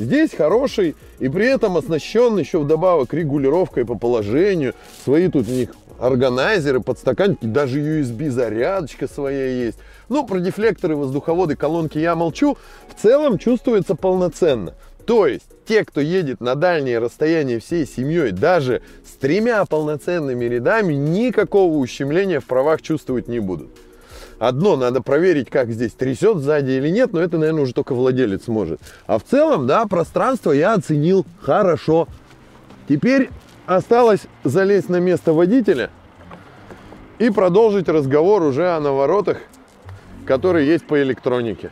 Здесь 0.00 0.32
хороший 0.32 0.96
и 1.18 1.28
при 1.28 1.46
этом 1.46 1.76
оснащен 1.76 2.38
еще 2.38 2.60
вдобавок 2.60 3.12
регулировкой 3.12 3.84
по 3.84 3.98
положению. 3.98 4.72
Свои 5.04 5.28
тут 5.28 5.46
у 5.46 5.52
них 5.52 5.74
органайзеры, 5.98 6.80
подстаканники, 6.80 7.44
даже 7.44 7.80
USB-зарядочка 7.80 9.06
своя 9.06 9.46
есть. 9.46 9.76
Ну, 10.08 10.26
про 10.26 10.40
дефлекторы, 10.40 10.96
воздуховоды, 10.96 11.54
колонки 11.54 11.98
я 11.98 12.14
молчу. 12.14 12.56
В 12.88 13.00
целом 13.00 13.36
чувствуется 13.36 13.94
полноценно. 13.94 14.72
То 15.04 15.26
есть, 15.26 15.44
те, 15.68 15.84
кто 15.84 16.00
едет 16.00 16.40
на 16.40 16.54
дальние 16.54 16.98
расстояния 16.98 17.58
всей 17.58 17.86
семьей, 17.86 18.32
даже 18.32 18.80
с 19.04 19.18
тремя 19.18 19.62
полноценными 19.66 20.46
рядами, 20.46 20.94
никакого 20.94 21.76
ущемления 21.76 22.40
в 22.40 22.46
правах 22.46 22.80
чувствовать 22.80 23.28
не 23.28 23.38
будут. 23.38 23.68
Одно, 24.40 24.74
надо 24.76 25.02
проверить, 25.02 25.50
как 25.50 25.70
здесь 25.70 25.92
трясет 25.92 26.38
сзади 26.38 26.70
или 26.70 26.88
нет, 26.88 27.12
но 27.12 27.20
это, 27.20 27.36
наверное, 27.36 27.64
уже 27.64 27.74
только 27.74 27.94
владелец 27.94 28.48
может. 28.48 28.80
А 29.06 29.18
в 29.18 29.22
целом, 29.22 29.66
да, 29.66 29.84
пространство 29.84 30.50
я 30.52 30.72
оценил 30.72 31.26
хорошо. 31.42 32.08
Теперь 32.88 33.28
осталось 33.66 34.22
залезть 34.42 34.88
на 34.88 34.98
место 34.98 35.34
водителя 35.34 35.90
и 37.18 37.28
продолжить 37.28 37.90
разговор 37.90 38.42
уже 38.42 38.70
о 38.70 38.80
наворотах, 38.80 39.36
которые 40.24 40.66
есть 40.66 40.86
по 40.86 41.02
электронике. 41.02 41.70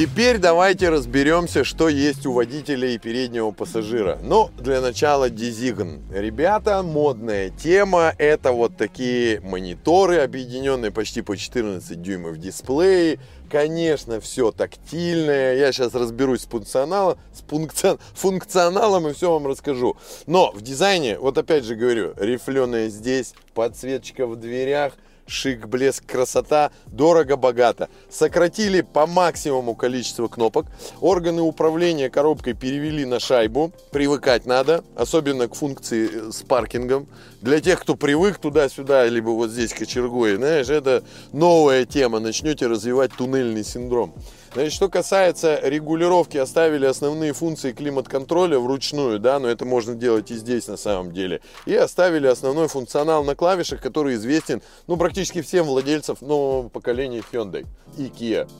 Теперь 0.00 0.38
давайте 0.38 0.88
разберемся, 0.88 1.62
что 1.62 1.90
есть 1.90 2.24
у 2.24 2.32
водителя 2.32 2.88
и 2.88 2.96
переднего 2.96 3.50
пассажира. 3.50 4.18
Ну, 4.22 4.48
для 4.58 4.80
начала 4.80 5.28
дизигн. 5.28 6.00
Ребята, 6.10 6.82
модная 6.82 7.50
тема. 7.50 8.14
Это 8.16 8.52
вот 8.52 8.78
такие 8.78 9.42
мониторы, 9.42 10.20
объединенные 10.20 10.90
почти 10.90 11.20
по 11.20 11.36
14 11.36 12.00
дюймов 12.00 12.38
дисплеи. 12.38 13.20
Конечно, 13.50 14.22
все 14.22 14.52
тактильное. 14.52 15.56
Я 15.56 15.70
сейчас 15.70 15.94
разберусь 15.94 16.44
с 16.44 16.46
функционалом, 16.46 17.18
с 17.34 17.42
функцион, 17.46 17.98
функционалом 18.14 19.06
и 19.06 19.12
все 19.12 19.30
вам 19.30 19.46
расскажу. 19.48 19.98
Но 20.26 20.50
в 20.52 20.62
дизайне, 20.62 21.18
вот 21.18 21.36
опять 21.36 21.64
же 21.64 21.74
говорю, 21.74 22.14
рифленое 22.16 22.88
здесь, 22.88 23.34
подсветочка 23.52 24.26
в 24.26 24.36
дверях– 24.36 24.94
шик, 25.30 25.66
блеск, 25.66 26.04
красота, 26.06 26.70
дорого-богато. 26.86 27.88
Сократили 28.10 28.80
по 28.80 29.06
максимуму 29.06 29.74
количество 29.74 30.28
кнопок. 30.28 30.66
Органы 31.00 31.42
управления 31.42 32.10
коробкой 32.10 32.54
перевели 32.54 33.04
на 33.04 33.20
шайбу. 33.20 33.72
Привыкать 33.92 34.46
надо, 34.46 34.84
особенно 34.96 35.48
к 35.48 35.54
функции 35.54 36.10
э, 36.12 36.32
с 36.32 36.42
паркингом. 36.42 37.06
Для 37.40 37.60
тех, 37.60 37.80
кто 37.80 37.94
привык 37.94 38.38
туда-сюда, 38.38 39.06
либо 39.06 39.30
вот 39.30 39.50
здесь 39.50 39.72
кочергой, 39.72 40.36
знаешь, 40.36 40.68
это 40.68 41.02
новая 41.32 41.86
тема. 41.86 42.20
Начнете 42.20 42.66
развивать 42.66 43.12
туннельный 43.16 43.64
синдром. 43.64 44.14
Значит, 44.52 44.72
что 44.72 44.88
касается 44.88 45.60
регулировки, 45.62 46.36
оставили 46.36 46.84
основные 46.84 47.32
функции 47.32 47.70
климат-контроля 47.70 48.58
вручную, 48.58 49.20
да, 49.20 49.38
но 49.38 49.48
это 49.48 49.64
можно 49.64 49.94
делать 49.94 50.32
и 50.32 50.34
здесь 50.34 50.66
на 50.66 50.76
самом 50.76 51.12
деле. 51.12 51.40
И 51.66 51.74
оставили 51.74 52.26
основной 52.26 52.66
функционал 52.66 53.22
на 53.22 53.36
клавишах, 53.36 53.80
который 53.80 54.14
известен, 54.16 54.60
ну, 54.88 54.96
практически 54.96 55.40
всем 55.40 55.66
владельцам 55.66 56.16
нового 56.20 56.68
поколения 56.68 57.22
Hyundai 57.32 57.64
и 57.96 58.06
Kia. 58.06 58.50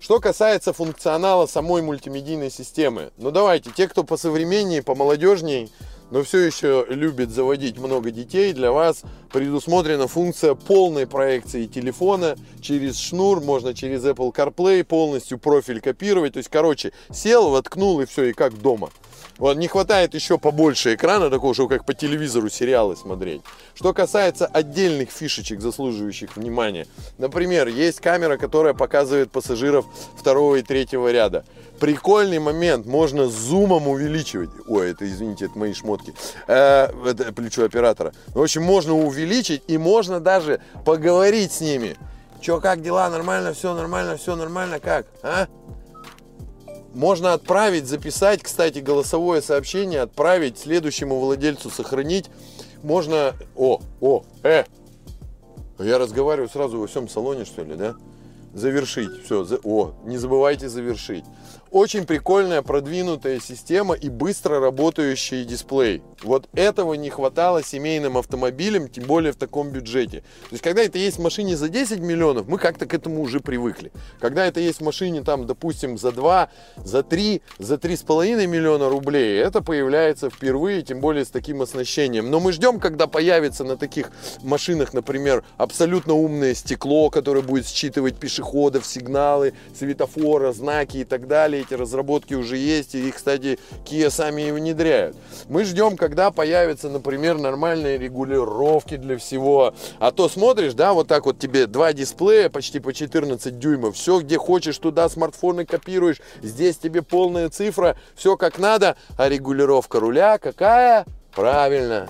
Что 0.00 0.20
касается 0.20 0.74
функционала 0.74 1.46
самой 1.46 1.80
мультимедийной 1.80 2.50
системы, 2.50 3.10
ну 3.16 3.30
давайте, 3.30 3.70
те, 3.70 3.88
кто 3.88 4.04
по 4.04 4.18
современнее, 4.18 4.82
по 4.82 4.94
молодежней, 4.94 5.72
но 6.12 6.22
все 6.22 6.40
еще 6.40 6.84
любит 6.90 7.30
заводить 7.30 7.78
много 7.78 8.10
детей, 8.10 8.52
для 8.52 8.70
вас 8.70 9.02
предусмотрена 9.32 10.08
функция 10.08 10.54
полной 10.54 11.06
проекции 11.06 11.64
телефона 11.64 12.36
через 12.60 12.98
шнур, 12.98 13.40
можно 13.40 13.72
через 13.72 14.04
Apple 14.04 14.30
CarPlay 14.30 14.84
полностью 14.84 15.38
профиль 15.38 15.80
копировать. 15.80 16.34
То 16.34 16.36
есть, 16.36 16.50
короче, 16.50 16.92
сел, 17.10 17.48
воткнул 17.48 17.98
и 18.02 18.04
все, 18.04 18.24
и 18.24 18.32
как 18.34 18.60
дома. 18.60 18.90
Вот, 19.38 19.56
не 19.56 19.68
хватает 19.68 20.12
еще 20.14 20.36
побольше 20.36 20.94
экрана, 20.94 21.30
такого, 21.30 21.54
чтобы 21.54 21.70
как 21.70 21.86
по 21.86 21.94
телевизору 21.94 22.50
сериалы 22.50 22.94
смотреть. 22.94 23.40
Что 23.74 23.94
касается 23.94 24.44
отдельных 24.46 25.10
фишечек, 25.10 25.62
заслуживающих 25.62 26.36
внимания. 26.36 26.86
Например, 27.16 27.68
есть 27.68 28.00
камера, 28.00 28.36
которая 28.36 28.74
показывает 28.74 29.30
пассажиров 29.30 29.86
второго 30.18 30.56
и 30.56 30.62
третьего 30.62 31.10
ряда 31.10 31.46
прикольный 31.82 32.38
момент. 32.38 32.86
Можно 32.86 33.26
зумом 33.26 33.88
увеличивать. 33.88 34.50
Ой, 34.68 34.92
это, 34.92 35.04
извините, 35.04 35.46
это 35.46 35.58
мои 35.58 35.72
шмотки. 35.72 36.14
Э, 36.46 36.86
это 37.04 37.32
плечо 37.32 37.64
оператора. 37.64 38.12
В 38.28 38.40
общем, 38.40 38.62
можно 38.62 38.94
увеличить 38.94 39.64
и 39.66 39.76
можно 39.78 40.20
даже 40.20 40.60
поговорить 40.84 41.50
с 41.50 41.60
ними. 41.60 41.96
Че, 42.40 42.60
как 42.60 42.82
дела? 42.82 43.10
Нормально, 43.10 43.52
все 43.52 43.74
нормально, 43.74 44.16
все 44.16 44.36
нормально, 44.36 44.78
как? 44.78 45.06
А? 45.24 45.48
Можно 46.94 47.32
отправить, 47.32 47.86
записать, 47.86 48.44
кстати, 48.44 48.78
голосовое 48.78 49.42
сообщение, 49.42 50.02
отправить 50.02 50.60
следующему 50.60 51.18
владельцу, 51.18 51.68
сохранить. 51.68 52.30
Можно... 52.84 53.34
О, 53.56 53.80
о, 54.00 54.22
э! 54.44 54.66
Я 55.80 55.98
разговариваю 55.98 56.48
сразу 56.48 56.78
во 56.78 56.86
всем 56.86 57.08
салоне, 57.08 57.44
что 57.44 57.64
ли, 57.64 57.74
да? 57.74 57.96
Завершить. 58.54 59.24
Все, 59.24 59.42
за... 59.42 59.58
о, 59.64 59.94
не 60.04 60.16
забывайте 60.16 60.68
завершить. 60.68 61.24
Очень 61.72 62.04
прикольная 62.04 62.60
продвинутая 62.60 63.40
система 63.40 63.94
и 63.94 64.10
быстро 64.10 64.60
работающий 64.60 65.42
дисплей. 65.46 66.02
Вот 66.22 66.46
этого 66.52 66.92
не 66.92 67.08
хватало 67.08 67.62
семейным 67.64 68.18
автомобилям, 68.18 68.88
тем 68.88 69.04
более 69.04 69.32
в 69.32 69.36
таком 69.36 69.70
бюджете. 69.70 70.18
То 70.20 70.48
есть, 70.50 70.62
когда 70.62 70.82
это 70.82 70.98
есть 70.98 71.16
в 71.16 71.22
машине 71.22 71.56
за 71.56 71.70
10 71.70 72.00
миллионов, 72.00 72.46
мы 72.46 72.58
как-то 72.58 72.84
к 72.84 72.92
этому 72.92 73.22
уже 73.22 73.40
привыкли. 73.40 73.90
Когда 74.20 74.44
это 74.44 74.60
есть 74.60 74.80
в 74.80 74.84
машине, 74.84 75.22
там, 75.22 75.46
допустим, 75.46 75.96
за 75.96 76.12
2, 76.12 76.50
за 76.76 77.02
3, 77.02 77.40
за 77.58 77.76
3,5 77.76 78.46
миллиона 78.46 78.90
рублей, 78.90 79.40
это 79.40 79.62
появляется 79.62 80.28
впервые, 80.28 80.82
тем 80.82 81.00
более 81.00 81.24
с 81.24 81.30
таким 81.30 81.62
оснащением. 81.62 82.30
Но 82.30 82.38
мы 82.38 82.52
ждем, 82.52 82.80
когда 82.80 83.06
появится 83.06 83.64
на 83.64 83.78
таких 83.78 84.12
машинах, 84.42 84.92
например, 84.92 85.42
абсолютно 85.56 86.12
умное 86.12 86.52
стекло, 86.52 87.08
которое 87.08 87.40
будет 87.40 87.66
считывать 87.66 88.18
пешеходов, 88.18 88.84
сигналы, 88.84 89.54
светофора, 89.74 90.52
знаки 90.52 90.98
и 90.98 91.04
так 91.04 91.26
далее 91.26 91.61
эти 91.62 91.74
разработки 91.74 92.34
уже 92.34 92.56
есть, 92.56 92.94
и 92.94 93.10
кстати, 93.10 93.58
Kia 93.84 94.10
сами 94.10 94.42
и 94.42 94.50
внедряют. 94.50 95.16
Мы 95.48 95.64
ждем, 95.64 95.96
когда 95.96 96.30
появятся, 96.30 96.88
например, 96.88 97.38
нормальные 97.38 97.98
регулировки 97.98 98.96
для 98.96 99.16
всего. 99.18 99.74
А 99.98 100.10
то 100.12 100.28
смотришь, 100.28 100.74
да, 100.74 100.92
вот 100.92 101.08
так 101.08 101.26
вот 101.26 101.38
тебе 101.38 101.66
два 101.66 101.92
дисплея 101.92 102.48
почти 102.48 102.80
по 102.80 102.92
14 102.92 103.58
дюймов, 103.58 103.96
все, 103.96 104.20
где 104.20 104.38
хочешь, 104.38 104.78
туда 104.78 105.08
смартфоны 105.08 105.64
копируешь, 105.64 106.20
здесь 106.42 106.76
тебе 106.76 107.02
полная 107.02 107.48
цифра, 107.48 107.96
все 108.14 108.36
как 108.36 108.58
надо, 108.58 108.96
а 109.16 109.28
регулировка 109.28 110.00
руля 110.00 110.38
какая? 110.38 111.06
Правильно, 111.34 112.08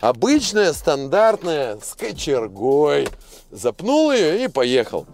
обычная, 0.00 0.72
стандартная, 0.72 1.78
с 1.82 1.94
кочергой. 1.94 3.08
Запнул 3.50 4.12
ее 4.12 4.44
и 4.44 4.48
поехал. 4.48 5.06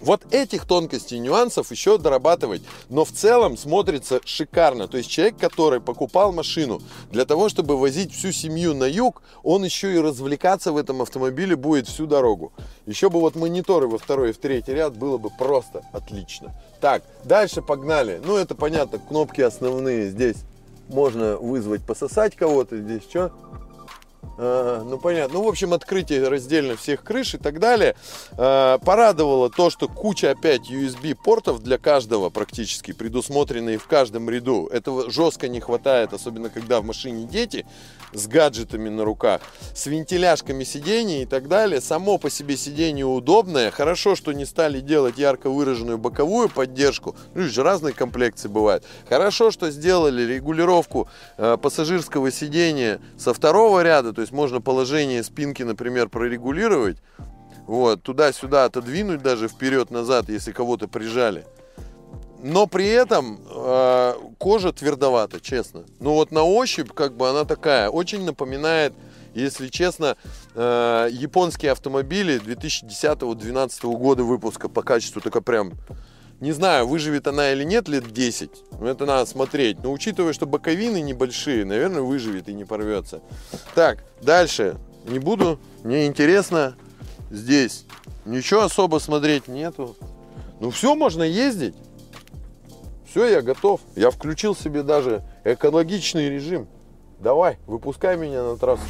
Вот 0.00 0.32
этих 0.32 0.64
тонкостей, 0.64 1.18
нюансов 1.18 1.70
еще 1.70 1.98
дорабатывать. 1.98 2.62
Но 2.88 3.04
в 3.04 3.12
целом 3.12 3.56
смотрится 3.56 4.20
шикарно. 4.24 4.88
То 4.88 4.98
есть 4.98 5.10
человек, 5.10 5.36
который 5.38 5.80
покупал 5.80 6.32
машину 6.32 6.80
для 7.10 7.24
того, 7.24 7.48
чтобы 7.48 7.78
возить 7.78 8.12
всю 8.12 8.32
семью 8.32 8.74
на 8.74 8.84
юг, 8.84 9.22
он 9.42 9.64
еще 9.64 9.94
и 9.94 9.98
развлекаться 9.98 10.72
в 10.72 10.76
этом 10.76 11.02
автомобиле 11.02 11.56
будет 11.56 11.88
всю 11.88 12.06
дорогу. 12.06 12.52
Еще 12.86 13.10
бы 13.10 13.20
вот 13.20 13.34
мониторы 13.34 13.88
во 13.88 13.98
второй 13.98 14.30
и 14.30 14.32
в 14.32 14.38
третий 14.38 14.72
ряд 14.72 14.96
было 14.96 15.18
бы 15.18 15.30
просто 15.30 15.82
отлично. 15.92 16.54
Так, 16.80 17.02
дальше 17.24 17.62
погнали. 17.62 18.20
Ну, 18.24 18.36
это 18.36 18.54
понятно, 18.54 18.98
кнопки 18.98 19.40
основные 19.40 20.10
здесь. 20.10 20.36
Можно 20.88 21.36
вызвать 21.36 21.84
пососать 21.84 22.36
кого-то. 22.36 22.78
Здесь 22.78 23.02
что? 23.02 23.32
А, 24.40 24.84
ну 24.84 24.98
понятно. 24.98 25.38
Ну, 25.38 25.44
в 25.44 25.48
общем, 25.48 25.74
открытие 25.74 26.28
раздельно 26.28 26.76
всех 26.76 27.02
крыш 27.02 27.34
и 27.34 27.38
так 27.38 27.58
далее. 27.58 27.96
А, 28.36 28.78
порадовало 28.78 29.50
то, 29.50 29.68
что 29.68 29.88
куча 29.88 30.30
опять 30.30 30.70
USB 30.70 31.16
портов 31.16 31.60
для 31.60 31.76
каждого 31.76 32.30
практически 32.30 32.92
предусмотренные 32.92 33.78
в 33.78 33.86
каждом 33.86 34.30
ряду. 34.30 34.68
Этого 34.68 35.10
жестко 35.10 35.48
не 35.48 35.60
хватает, 35.60 36.12
особенно 36.12 36.50
когда 36.50 36.80
в 36.80 36.84
машине 36.84 37.24
дети 37.24 37.66
с 38.12 38.26
гаджетами 38.26 38.88
на 38.88 39.04
руках, 39.04 39.40
с 39.74 39.86
вентиляшками 39.86 40.64
сидений 40.64 41.22
и 41.22 41.26
так 41.26 41.48
далее. 41.48 41.80
Само 41.80 42.18
по 42.18 42.30
себе 42.30 42.56
сиденье 42.56 43.06
удобное. 43.06 43.70
Хорошо, 43.70 44.14
что 44.14 44.32
не 44.32 44.44
стали 44.44 44.80
делать 44.80 45.18
ярко 45.18 45.50
выраженную 45.50 45.98
боковую 45.98 46.48
поддержку. 46.48 47.16
Ну, 47.34 47.42
же 47.42 47.62
разные 47.62 47.92
комплекции 47.92 48.48
бывают. 48.48 48.84
Хорошо, 49.08 49.50
что 49.50 49.70
сделали 49.70 50.22
регулировку 50.22 51.08
э, 51.36 51.56
пассажирского 51.60 52.30
сидения 52.30 53.00
со 53.18 53.34
второго 53.34 53.82
ряда. 53.82 54.12
То 54.12 54.20
есть 54.20 54.27
можно 54.32 54.60
положение 54.60 55.22
спинки, 55.22 55.62
например, 55.62 56.08
прорегулировать. 56.08 56.98
Вот, 57.66 58.02
туда-сюда 58.02 58.64
отодвинуть 58.64 59.22
даже 59.22 59.48
вперед-назад, 59.48 60.28
если 60.28 60.52
кого-то 60.52 60.88
прижали 60.88 61.44
но 62.42 62.66
при 62.66 62.86
этом 62.86 63.40
э, 63.50 64.14
кожа 64.38 64.72
твердовата, 64.72 65.40
честно. 65.40 65.84
Ну 66.00 66.14
вот 66.14 66.30
на 66.30 66.42
ощупь 66.44 66.92
как 66.92 67.16
бы 67.16 67.28
она 67.28 67.44
такая, 67.44 67.88
очень 67.88 68.24
напоминает, 68.24 68.94
если 69.34 69.68
честно, 69.68 70.16
э, 70.54 71.08
японские 71.10 71.72
автомобили 71.72 72.40
2010-2012 72.40 73.96
года 73.96 74.22
выпуска 74.24 74.68
по 74.68 74.82
качеству, 74.82 75.20
только 75.20 75.40
прям, 75.40 75.72
не 76.40 76.52
знаю, 76.52 76.86
выживет 76.86 77.26
она 77.26 77.52
или 77.52 77.64
нет 77.64 77.88
лет 77.88 78.12
10, 78.12 78.50
это 78.80 79.06
надо 79.06 79.26
смотреть. 79.26 79.82
Но 79.82 79.92
учитывая, 79.92 80.32
что 80.32 80.46
боковины 80.46 81.00
небольшие, 81.00 81.64
наверное, 81.64 82.02
выживет 82.02 82.48
и 82.48 82.54
не 82.54 82.64
порвется. 82.64 83.20
Так, 83.74 84.04
дальше, 84.22 84.76
не 85.06 85.18
буду, 85.18 85.58
мне 85.82 86.06
интересно, 86.06 86.76
здесь 87.30 87.84
ничего 88.24 88.62
особо 88.62 88.98
смотреть 88.98 89.48
нету. 89.48 89.96
Ну 90.60 90.70
все, 90.70 90.94
можно 90.94 91.22
ездить. 91.22 91.74
Все, 93.08 93.26
я 93.26 93.42
готов. 93.42 93.80
Я 93.96 94.10
включил 94.10 94.54
себе 94.54 94.82
даже 94.82 95.22
экологичный 95.44 96.28
режим. 96.28 96.68
Давай, 97.20 97.58
выпускай 97.66 98.16
меня 98.16 98.42
на 98.42 98.56
трассу. 98.56 98.82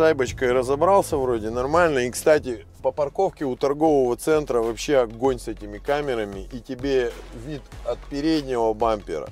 Шайбочкой 0.00 0.52
разобрался 0.52 1.18
вроде 1.18 1.50
нормально. 1.50 1.98
И, 1.98 2.10
кстати, 2.10 2.64
по 2.82 2.90
парковке 2.90 3.44
у 3.44 3.54
торгового 3.54 4.16
центра 4.16 4.60
вообще 4.60 4.96
огонь 4.96 5.38
с 5.38 5.46
этими 5.46 5.76
камерами. 5.76 6.48
И 6.52 6.60
тебе 6.60 7.12
вид 7.34 7.60
от 7.84 7.98
переднего 8.08 8.72
бампера. 8.72 9.28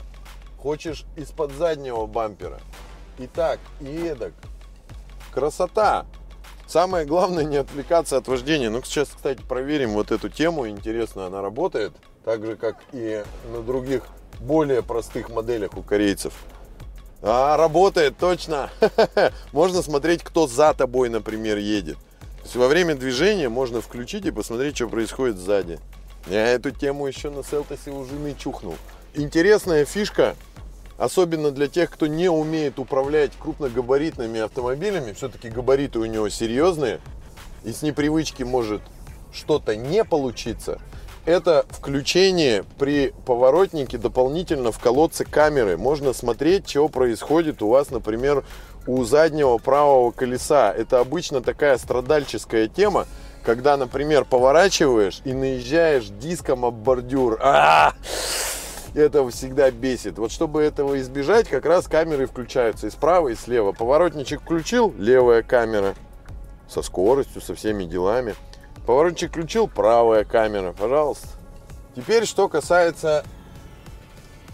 Хочешь 0.58 1.06
из-под 1.16 1.52
заднего 1.52 2.04
бампера. 2.04 2.60
И 3.18 3.26
так, 3.26 3.58
и 3.80 4.08
эдак. 4.08 4.34
Красота! 5.32 6.04
Самое 6.66 7.06
главное 7.06 7.44
не 7.44 7.56
отвлекаться 7.56 8.18
от 8.18 8.28
вождения. 8.28 8.68
Ну, 8.68 8.82
сейчас, 8.82 9.08
кстати, 9.08 9.40
проверим 9.40 9.92
вот 9.92 10.10
эту 10.10 10.28
тему. 10.28 10.68
Интересно, 10.68 11.24
она 11.24 11.40
работает. 11.40 11.94
Так 12.26 12.44
же, 12.44 12.56
как 12.56 12.76
и 12.92 13.24
на 13.50 13.62
других 13.62 14.02
более 14.38 14.82
простых 14.82 15.30
моделях 15.30 15.78
у 15.78 15.82
корейцев. 15.82 16.34
А, 17.22 17.56
работает, 17.56 18.16
точно. 18.18 18.70
Можно 19.52 19.82
смотреть, 19.82 20.22
кто 20.22 20.46
за 20.46 20.74
тобой, 20.74 21.08
например, 21.08 21.58
едет. 21.58 21.96
То 22.38 22.44
есть 22.44 22.56
во 22.56 22.68
время 22.68 22.94
движения 22.94 23.48
можно 23.48 23.80
включить 23.80 24.24
и 24.24 24.30
посмотреть, 24.30 24.76
что 24.76 24.88
происходит 24.88 25.36
сзади. 25.36 25.78
Я 26.28 26.46
эту 26.46 26.70
тему 26.70 27.06
еще 27.06 27.30
на 27.30 27.42
Селтосе 27.42 27.90
у 27.90 28.04
жены 28.04 28.34
чухнул. 28.38 28.76
Интересная 29.14 29.84
фишка 29.84 30.36
особенно 30.98 31.52
для 31.52 31.68
тех, 31.68 31.90
кто 31.90 32.06
не 32.06 32.28
умеет 32.28 32.78
управлять 32.78 33.30
крупногабаритными 33.38 34.40
автомобилями, 34.40 35.12
все-таки 35.12 35.48
габариты 35.48 36.00
у 36.00 36.04
него 36.04 36.28
серьезные, 36.28 37.00
и 37.64 37.72
с 37.72 37.82
непривычки 37.82 38.42
может 38.42 38.82
что-то 39.32 39.76
не 39.76 40.04
получиться, 40.04 40.80
это 41.28 41.66
включение 41.68 42.64
при 42.78 43.12
поворотнике 43.26 43.98
дополнительно 43.98 44.72
в 44.72 44.78
колодце 44.78 45.26
камеры. 45.26 45.76
Можно 45.76 46.14
смотреть, 46.14 46.68
что 46.70 46.88
происходит 46.88 47.60
у 47.60 47.68
вас, 47.68 47.90
например, 47.90 48.44
у 48.86 49.04
заднего 49.04 49.58
правого 49.58 50.10
колеса. 50.10 50.72
Это 50.72 51.00
обычно 51.00 51.42
такая 51.42 51.76
страдальческая 51.76 52.66
тема, 52.66 53.06
когда, 53.44 53.76
например, 53.76 54.24
поворачиваешь 54.24 55.20
и 55.26 55.34
наезжаешь 55.34 56.06
диском 56.06 56.64
об 56.64 56.76
бордюр. 56.76 57.38
А-а-а! 57.42 57.92
это 58.94 59.28
всегда 59.28 59.70
бесит. 59.70 60.16
Вот 60.16 60.32
чтобы 60.32 60.62
этого 60.62 60.98
избежать, 60.98 61.46
как 61.46 61.66
раз 61.66 61.88
камеры 61.88 62.26
включаются 62.26 62.86
и 62.86 62.90
справа, 62.90 63.28
и 63.28 63.34
слева. 63.34 63.72
Поворотничек 63.72 64.40
включил, 64.40 64.94
левая 64.96 65.42
камера 65.42 65.94
со 66.70 66.80
скоростью, 66.80 67.42
со 67.42 67.54
всеми 67.54 67.84
делами. 67.84 68.34
Поворотничек 68.88 69.32
включил, 69.32 69.68
правая 69.68 70.24
камера, 70.24 70.72
пожалуйста. 70.72 71.28
Теперь, 71.94 72.24
что 72.24 72.48
касается 72.48 73.22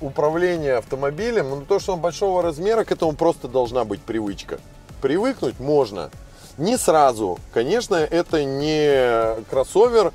управления 0.01 0.75
автомобилем, 0.75 1.51
ну 1.51 1.61
то, 1.61 1.79
что 1.79 1.93
он 1.93 2.01
большого 2.01 2.43
размера, 2.43 2.83
к 2.83 2.91
этому 2.91 3.13
просто 3.13 3.47
должна 3.47 3.85
быть 3.85 4.01
привычка. 4.01 4.59
Привыкнуть 5.01 5.61
можно. 5.61 6.11
Не 6.59 6.77
сразу. 6.77 7.39
Конечно, 7.53 7.95
это 7.95 8.43
не 8.43 9.41
кроссовер, 9.51 10.13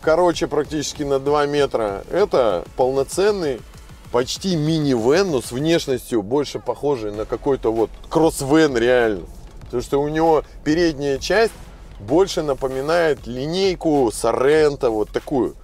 короче 0.00 0.46
практически 0.46 1.02
на 1.02 1.18
2 1.18 1.44
метра. 1.44 2.02
Это 2.10 2.64
полноценный 2.78 3.60
почти 4.10 4.56
мини-вен, 4.56 5.32
но 5.32 5.42
с 5.42 5.52
внешностью 5.52 6.22
больше 6.22 6.60
похожий 6.60 7.12
на 7.12 7.26
какой-то 7.26 7.70
вот 7.70 7.90
кросс-вен 8.08 8.74
реально. 8.78 9.26
Потому 9.64 9.82
что 9.82 10.00
у 10.00 10.08
него 10.08 10.44
передняя 10.64 11.18
часть 11.18 11.52
больше 12.00 12.42
напоминает 12.42 13.26
линейку 13.26 14.10
Сорента, 14.12 14.90
вот 14.90 15.10
такую. 15.10 15.54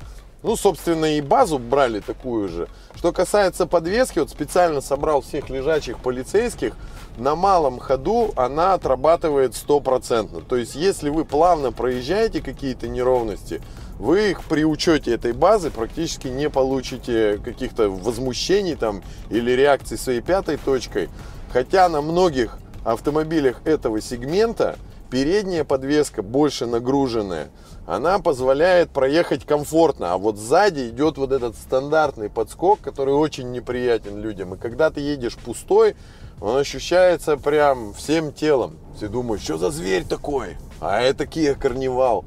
Ну, 0.42 0.54
собственно, 0.54 1.16
и 1.16 1.20
базу 1.20 1.58
брали 1.58 2.00
такую 2.00 2.48
же. 2.48 2.68
Что 2.94 3.12
касается 3.12 3.66
подвески, 3.66 4.20
вот 4.20 4.30
специально 4.30 4.80
собрал 4.80 5.22
всех 5.22 5.50
лежачих 5.50 5.98
полицейских. 5.98 6.74
На 7.16 7.34
малом 7.34 7.78
ходу 7.78 8.32
она 8.36 8.74
отрабатывает 8.74 9.56
стопроцентно. 9.56 10.40
То 10.42 10.56
есть, 10.56 10.74
если 10.76 11.08
вы 11.08 11.24
плавно 11.24 11.72
проезжаете 11.72 12.42
какие-то 12.42 12.86
неровности, 12.86 13.60
вы 13.98 14.30
их 14.30 14.44
при 14.44 14.64
учете 14.64 15.14
этой 15.14 15.32
базы 15.32 15.70
практически 15.70 16.28
не 16.28 16.50
получите 16.50 17.40
каких-то 17.42 17.88
возмущений 17.88 18.76
там 18.76 19.02
или 19.30 19.50
реакций 19.50 19.98
своей 19.98 20.20
пятой 20.20 20.58
точкой. 20.58 21.08
Хотя 21.52 21.88
на 21.88 22.02
многих 22.02 22.58
автомобилях 22.84 23.62
этого 23.64 24.00
сегмента 24.00 24.76
передняя 25.10 25.64
подвеска 25.64 26.22
больше 26.22 26.66
нагруженная, 26.66 27.48
она 27.86 28.18
позволяет 28.18 28.90
проехать 28.90 29.44
комфортно, 29.44 30.12
а 30.12 30.18
вот 30.18 30.36
сзади 30.36 30.88
идет 30.88 31.18
вот 31.18 31.32
этот 31.32 31.56
стандартный 31.56 32.28
подскок, 32.28 32.80
который 32.80 33.14
очень 33.14 33.52
неприятен 33.52 34.18
людям. 34.18 34.54
И 34.54 34.58
когда 34.58 34.90
ты 34.90 35.00
едешь 35.00 35.36
пустой, 35.36 35.94
он 36.40 36.56
ощущается 36.56 37.36
прям 37.36 37.94
всем 37.94 38.32
телом. 38.32 38.78
Все 38.96 39.08
думают, 39.08 39.42
что 39.42 39.56
за 39.56 39.70
зверь 39.70 40.04
такой? 40.04 40.56
А 40.80 41.00
это 41.00 41.24
Kia 41.24 41.54
Карнивал. 41.54 42.24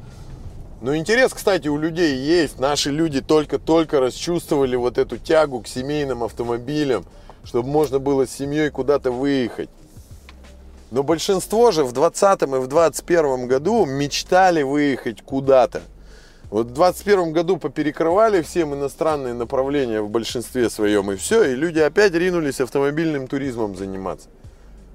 Ну, 0.82 0.96
интерес, 0.96 1.34
кстати, 1.34 1.68
у 1.68 1.78
людей 1.78 2.18
есть. 2.18 2.58
Наши 2.58 2.90
люди 2.90 3.20
только-только 3.20 4.00
расчувствовали 4.00 4.78
вот 4.78 4.98
эту 4.98 5.18
тягу 5.18 5.62
к 5.62 5.68
семейным 5.68 6.24
автомобилям, 6.24 7.06
чтобы 7.44 7.68
можно 7.68 8.00
было 8.00 8.26
с 8.26 8.32
семьей 8.32 8.70
куда-то 8.70 9.12
выехать. 9.12 9.70
Но 10.92 11.04
большинство 11.04 11.72
же 11.72 11.84
в 11.84 11.94
2020 11.94 12.42
и 12.42 12.46
в 12.46 12.68
2021 12.68 13.48
году 13.48 13.86
мечтали 13.86 14.64
выехать 14.64 15.22
куда-то. 15.22 15.82
Вот 16.50 16.68
в 16.68 16.74
2021 16.74 17.32
году 17.32 17.58
поперекрывали 17.58 18.42
всем 18.42 18.74
иностранные 18.74 19.36
направления 19.36 20.02
в 20.02 20.10
большинстве 20.10 20.70
своем, 20.72 21.12
и 21.12 21.16
все, 21.16 21.44
и 21.44 21.56
люди 21.56 21.78
опять 21.78 22.14
ринулись 22.14 22.60
автомобильным 22.60 23.28
туризмом 23.28 23.76
заниматься. 23.76 24.30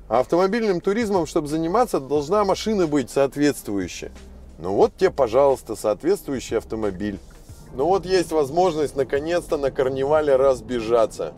А 0.08 0.18
автомобильным 0.18 0.80
туризмом, 0.80 1.26
чтобы 1.26 1.46
заниматься, 1.46 2.00
должна 2.00 2.44
машина 2.44 2.88
быть 2.88 3.08
соответствующая. 3.08 4.10
Ну 4.58 4.74
вот 4.74 4.96
тебе, 4.96 5.12
пожалуйста, 5.12 5.76
соответствующий 5.76 6.58
автомобиль. 6.58 7.20
Ну 7.72 7.86
вот 7.86 8.04
есть 8.04 8.32
возможность 8.32 8.96
наконец-то 8.96 9.56
на 9.56 9.70
карнивале 9.70 10.34
разбежаться. 10.34 11.34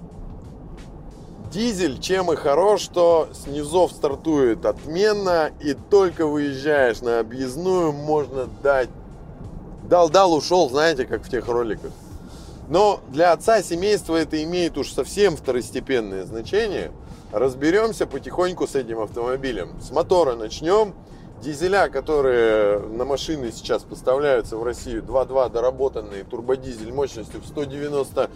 Дизель 1.50 2.00
чем 2.00 2.32
и 2.32 2.36
хорош, 2.36 2.82
что 2.82 3.28
снизов 3.32 3.92
стартует 3.92 4.66
отменно, 4.66 5.50
и 5.60 5.74
только 5.74 6.26
выезжаешь 6.26 7.00
на 7.00 7.20
объездную, 7.20 7.92
можно 7.92 8.48
дать 8.62 8.90
дал-дал, 9.88 10.34
ушел, 10.34 10.68
знаете, 10.68 11.06
как 11.06 11.24
в 11.24 11.30
тех 11.30 11.46
роликах. 11.48 11.92
Но 12.68 13.00
для 13.08 13.32
отца 13.32 13.62
семейства 13.62 14.16
это 14.16 14.42
имеет 14.42 14.76
уж 14.76 14.92
совсем 14.92 15.36
второстепенное 15.36 16.24
значение. 16.24 16.90
Разберемся 17.32 18.06
потихоньку 18.06 18.66
с 18.66 18.74
этим 18.74 19.00
автомобилем. 19.00 19.80
С 19.80 19.90
мотора 19.90 20.34
начнем. 20.34 20.94
Дизеля, 21.42 21.88
которые 21.90 22.78
на 22.78 23.04
машины 23.04 23.52
сейчас 23.52 23.82
поставляются 23.82 24.56
в 24.56 24.64
Россию, 24.64 25.02
2.2 25.02 25.52
доработанные, 25.52 26.24
турбодизель 26.24 26.92
мощностью 26.92 27.42
в 27.42 27.46
190 27.46 28.30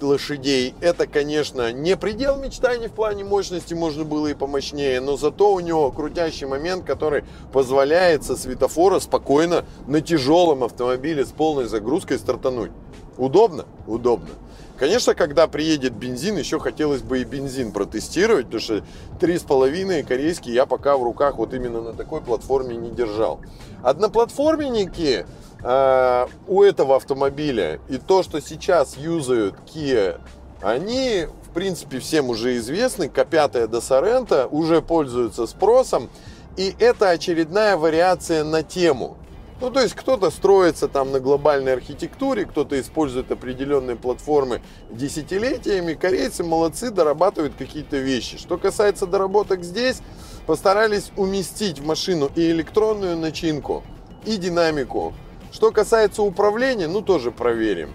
лошадей, 0.00 0.74
это, 0.80 1.06
конечно, 1.06 1.72
не 1.72 1.96
предел 1.96 2.36
мечтаний 2.36 2.88
в 2.88 2.92
плане 2.92 3.22
мощности, 3.22 3.72
можно 3.72 4.04
было 4.04 4.26
и 4.26 4.34
помощнее, 4.34 5.00
но 5.00 5.16
зато 5.16 5.52
у 5.52 5.60
него 5.60 5.92
крутящий 5.92 6.46
момент, 6.46 6.84
который 6.84 7.24
позволяет 7.52 8.24
со 8.24 8.36
светофора 8.36 8.98
спокойно 8.98 9.64
на 9.86 10.00
тяжелом 10.00 10.64
автомобиле 10.64 11.24
с 11.24 11.30
полной 11.30 11.66
загрузкой 11.66 12.18
стартануть. 12.18 12.72
Удобно? 13.16 13.64
Удобно. 13.86 14.30
Конечно, 14.78 15.14
когда 15.14 15.48
приедет 15.48 15.92
бензин, 15.94 16.36
еще 16.36 16.60
хотелось 16.60 17.02
бы 17.02 17.20
и 17.20 17.24
бензин 17.24 17.72
протестировать, 17.72 18.46
потому 18.46 18.60
что 18.60 18.84
три 19.18 19.36
с 19.36 19.42
половиной 19.42 20.04
корейский 20.04 20.52
я 20.52 20.66
пока 20.66 20.96
в 20.96 21.02
руках 21.02 21.36
вот 21.36 21.52
именно 21.52 21.80
на 21.80 21.92
такой 21.94 22.20
платформе 22.20 22.76
не 22.76 22.90
держал. 22.90 23.40
Одноплатформенники 23.82 25.26
э, 25.64 26.26
у 26.46 26.62
этого 26.62 26.96
автомобиля 26.96 27.80
и 27.88 27.98
то, 27.98 28.22
что 28.22 28.40
сейчас 28.40 28.96
юзают 28.96 29.56
Kia, 29.66 30.20
они, 30.62 31.26
в 31.42 31.50
принципе, 31.50 31.98
всем 31.98 32.30
уже 32.30 32.56
известны. 32.56 33.04
К5 33.04 33.66
до 33.66 33.78
Sorento 33.78 34.48
уже 34.48 34.80
пользуются 34.80 35.46
спросом. 35.46 36.08
И 36.56 36.74
это 36.80 37.10
очередная 37.10 37.76
вариация 37.76 38.42
на 38.42 38.64
тему. 38.64 39.16
Ну, 39.60 39.70
то 39.70 39.80
есть 39.80 39.94
кто-то 39.94 40.30
строится 40.30 40.86
там 40.86 41.10
на 41.10 41.18
глобальной 41.18 41.72
архитектуре, 41.72 42.44
кто-то 42.44 42.80
использует 42.80 43.32
определенные 43.32 43.96
платформы 43.96 44.62
десятилетиями. 44.88 45.94
Корейцы 45.94 46.44
молодцы, 46.44 46.90
дорабатывают 46.90 47.54
какие-то 47.58 47.96
вещи. 47.96 48.38
Что 48.38 48.56
касается 48.56 49.06
доработок 49.06 49.64
здесь, 49.64 50.00
постарались 50.46 51.10
уместить 51.16 51.80
в 51.80 51.86
машину 51.86 52.30
и 52.36 52.50
электронную 52.50 53.16
начинку, 53.16 53.82
и 54.24 54.36
динамику. 54.36 55.12
Что 55.50 55.72
касается 55.72 56.22
управления, 56.22 56.86
ну 56.86 57.02
тоже 57.02 57.32
проверим. 57.32 57.90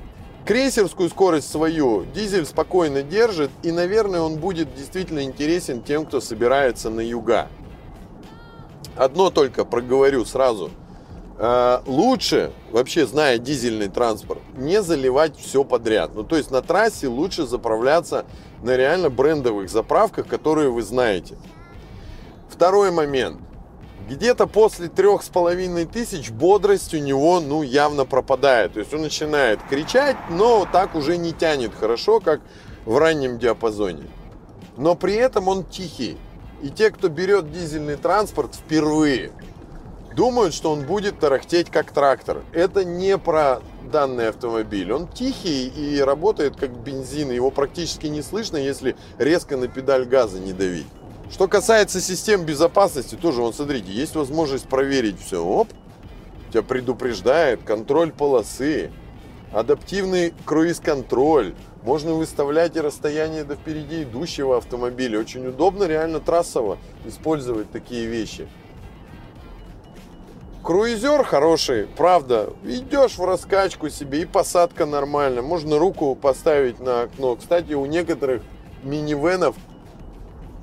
Крейсерскую 0.46 1.08
скорость 1.08 1.50
свою 1.50 2.04
дизель 2.14 2.46
спокойно 2.46 3.04
держит, 3.04 3.52
и, 3.62 3.72
наверное, 3.72 4.20
он 4.20 4.36
будет 4.36 4.76
действительно 4.76 5.24
интересен 5.24 5.82
тем, 5.82 6.06
кто 6.06 6.20
собирается 6.20 6.90
на 6.90 7.00
юга. 7.00 7.48
Одно 8.98 9.30
только 9.30 9.64
проговорю 9.64 10.26
сразу– 10.26 10.70
лучше, 11.86 12.52
вообще 12.72 13.06
зная 13.08 13.38
дизельный 13.38 13.88
транспорт, 13.88 14.42
не 14.56 14.82
заливать 14.82 15.38
все 15.38 15.64
подряд. 15.64 16.12
Ну, 16.14 16.24
то 16.24 16.36
есть 16.38 16.52
на 16.52 16.62
трассе 16.62 17.08
лучше 17.08 17.46
заправляться 17.46 18.26
на 18.62 18.76
реально 18.78 19.10
брендовых 19.10 19.70
заправках, 19.70 20.28
которые 20.28 20.70
вы 20.70 20.84
знаете. 20.84 21.36
Второй 22.50 22.92
момент. 22.92 23.42
Где-то 24.08 24.48
после 24.48 24.90
трех 24.90 25.24
с 25.24 25.30
половиной 25.30 25.86
тысяч 25.86 26.30
бодрость 26.30 26.94
у 26.94 26.98
него, 26.98 27.40
ну, 27.40 27.62
явно 27.64 28.06
пропадает. 28.06 28.74
То 28.74 28.80
есть 28.80 28.94
он 28.94 29.02
начинает 29.02 29.60
кричать, 29.70 30.18
но 30.30 30.68
так 30.72 30.94
уже 30.94 31.18
не 31.18 31.32
тянет 31.32 31.72
хорошо, 31.74 32.20
как 32.20 32.42
в 32.86 32.98
раннем 32.98 33.40
диапазоне. 33.40 34.04
Но 34.76 34.96
при 34.96 35.16
этом 35.16 35.48
он 35.48 35.64
тихий. 35.64 36.18
И 36.62 36.70
те, 36.70 36.92
кто 36.92 37.08
берет 37.08 37.52
дизельный 37.52 37.96
транспорт 37.96 38.56
впервые, 38.56 39.32
думают, 40.16 40.54
что 40.54 40.72
он 40.72 40.86
будет 40.86 41.20
тарахтеть 41.20 41.70
как 41.70 41.92
трактор. 41.92 42.44
Это 42.52 42.84
не 42.84 43.18
про 43.18 43.62
данный 43.92 44.30
автомобиль. 44.30 44.92
Он 44.92 45.08
тихий 45.08 45.68
и 45.68 46.00
работает 46.00 46.56
как 46.56 46.72
бензин. 46.72 47.32
Его 47.32 47.52
практически 47.52 48.08
не 48.08 48.22
слышно, 48.22 48.58
если 48.58 48.96
резко 49.18 49.58
на 49.58 49.68
педаль 49.68 50.06
газа 50.06 50.40
не 50.40 50.54
давить. 50.54 50.88
Что 51.32 51.48
касается 51.48 52.00
систем 52.00 52.46
безопасности, 52.46 53.16
тоже, 53.16 53.42
вон, 53.42 53.54
смотрите, 53.54 53.92
есть 53.92 54.16
возможность 54.16 54.68
проверить 54.68 55.20
все. 55.20 55.44
Оп, 55.44 55.68
тебя 56.52 56.62
предупреждает, 56.62 57.64
контроль 57.64 58.12
полосы, 58.12 58.92
адаптивный 59.52 60.34
круиз-контроль. 60.46 61.56
Можно 61.82 62.14
выставлять 62.14 62.76
и 62.76 62.82
расстояние 62.82 63.44
до 63.44 63.56
впереди 63.56 64.04
идущего 64.04 64.58
автомобиля. 64.58 65.20
Очень 65.20 65.48
удобно 65.48 65.86
реально 65.86 66.20
трассово 66.20 66.78
использовать 67.06 67.72
такие 67.72 68.06
вещи. 68.06 68.48
Круизер 70.64 71.26
хороший, 71.26 71.88
правда. 71.88 72.54
Идешь 72.64 73.18
в 73.18 73.26
раскачку 73.26 73.90
себе 73.90 74.22
и 74.22 74.26
посадка 74.26 74.86
нормальная. 74.86 75.42
Можно 75.42 75.78
руку 75.78 76.16
поставить 76.16 76.80
на 76.80 77.02
окно. 77.02 77.36
Кстати, 77.36 77.74
у 77.74 77.86
некоторых 77.86 78.42
минивенов 78.82 79.58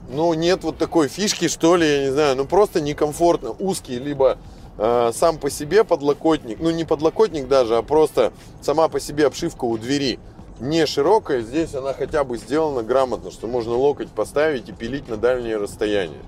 ну, 0.08 0.32
нет 0.32 0.64
вот 0.64 0.78
такой 0.78 1.08
фишки, 1.08 1.48
что 1.48 1.76
ли, 1.76 1.86
я 1.86 2.04
не 2.04 2.12
знаю, 2.12 2.36
ну 2.36 2.46
просто 2.46 2.80
некомфортно, 2.80 3.50
узкий, 3.50 3.98
либо 3.98 4.38
э, 4.78 5.12
сам 5.14 5.38
по 5.38 5.50
себе 5.50 5.84
подлокотник, 5.84 6.58
ну 6.60 6.70
не 6.70 6.84
подлокотник 6.84 7.46
даже, 7.46 7.76
а 7.76 7.82
просто 7.82 8.32
сама 8.60 8.88
по 8.88 8.98
себе 8.98 9.26
обшивка 9.26 9.66
у 9.66 9.78
двери 9.78 10.18
не 10.58 10.84
широкая, 10.86 11.42
здесь 11.42 11.74
она 11.74 11.92
хотя 11.92 12.24
бы 12.24 12.38
сделана 12.38 12.82
грамотно, 12.82 13.30
что 13.30 13.46
можно 13.46 13.74
локоть 13.74 14.08
поставить 14.08 14.68
и 14.68 14.72
пилить 14.72 15.08
на 15.08 15.16
дальние 15.16 15.58
расстояния. 15.58 16.22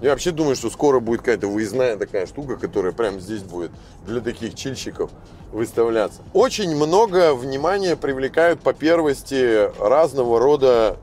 Я 0.00 0.10
вообще 0.10 0.30
думаю, 0.30 0.54
что 0.54 0.70
скоро 0.70 1.00
будет 1.00 1.20
какая-то 1.20 1.48
выездная 1.48 1.96
такая 1.96 2.26
штука, 2.26 2.56
которая 2.56 2.92
прямо 2.92 3.18
здесь 3.18 3.42
будет 3.42 3.72
для 4.06 4.20
таких 4.20 4.54
чильщиков 4.54 5.10
выставляться. 5.52 6.22
Очень 6.34 6.76
много 6.76 7.34
внимания 7.34 7.96
привлекают 7.96 8.60
по 8.60 8.72
первости 8.72 9.70
разного 9.80 10.38
рода 10.38 10.98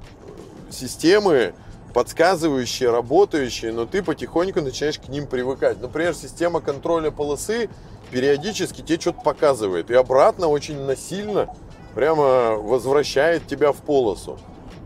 системы, 0.70 1.54
подсказывающие, 1.94 2.90
работающие, 2.90 3.74
но 3.74 3.86
ты 3.86 4.02
потихоньку 4.02 4.62
начинаешь 4.62 5.00
к 5.00 5.10
ним 5.10 5.28
привыкать. 5.28 5.82
Например, 5.82 6.14
система 6.14 6.62
контроля 6.62 7.12
полосы 7.12 7.70
периодически 8.12 8.82
тебе 8.82 9.00
что-то 9.00 9.22
показывает. 9.22 9.92
И 9.92 9.94
обратно 9.94 10.48
очень 10.48 10.80
насильно 10.82 11.54
прямо 11.96 12.56
возвращает 12.56 13.48
тебя 13.48 13.72
в 13.72 13.78
полосу. 13.78 14.38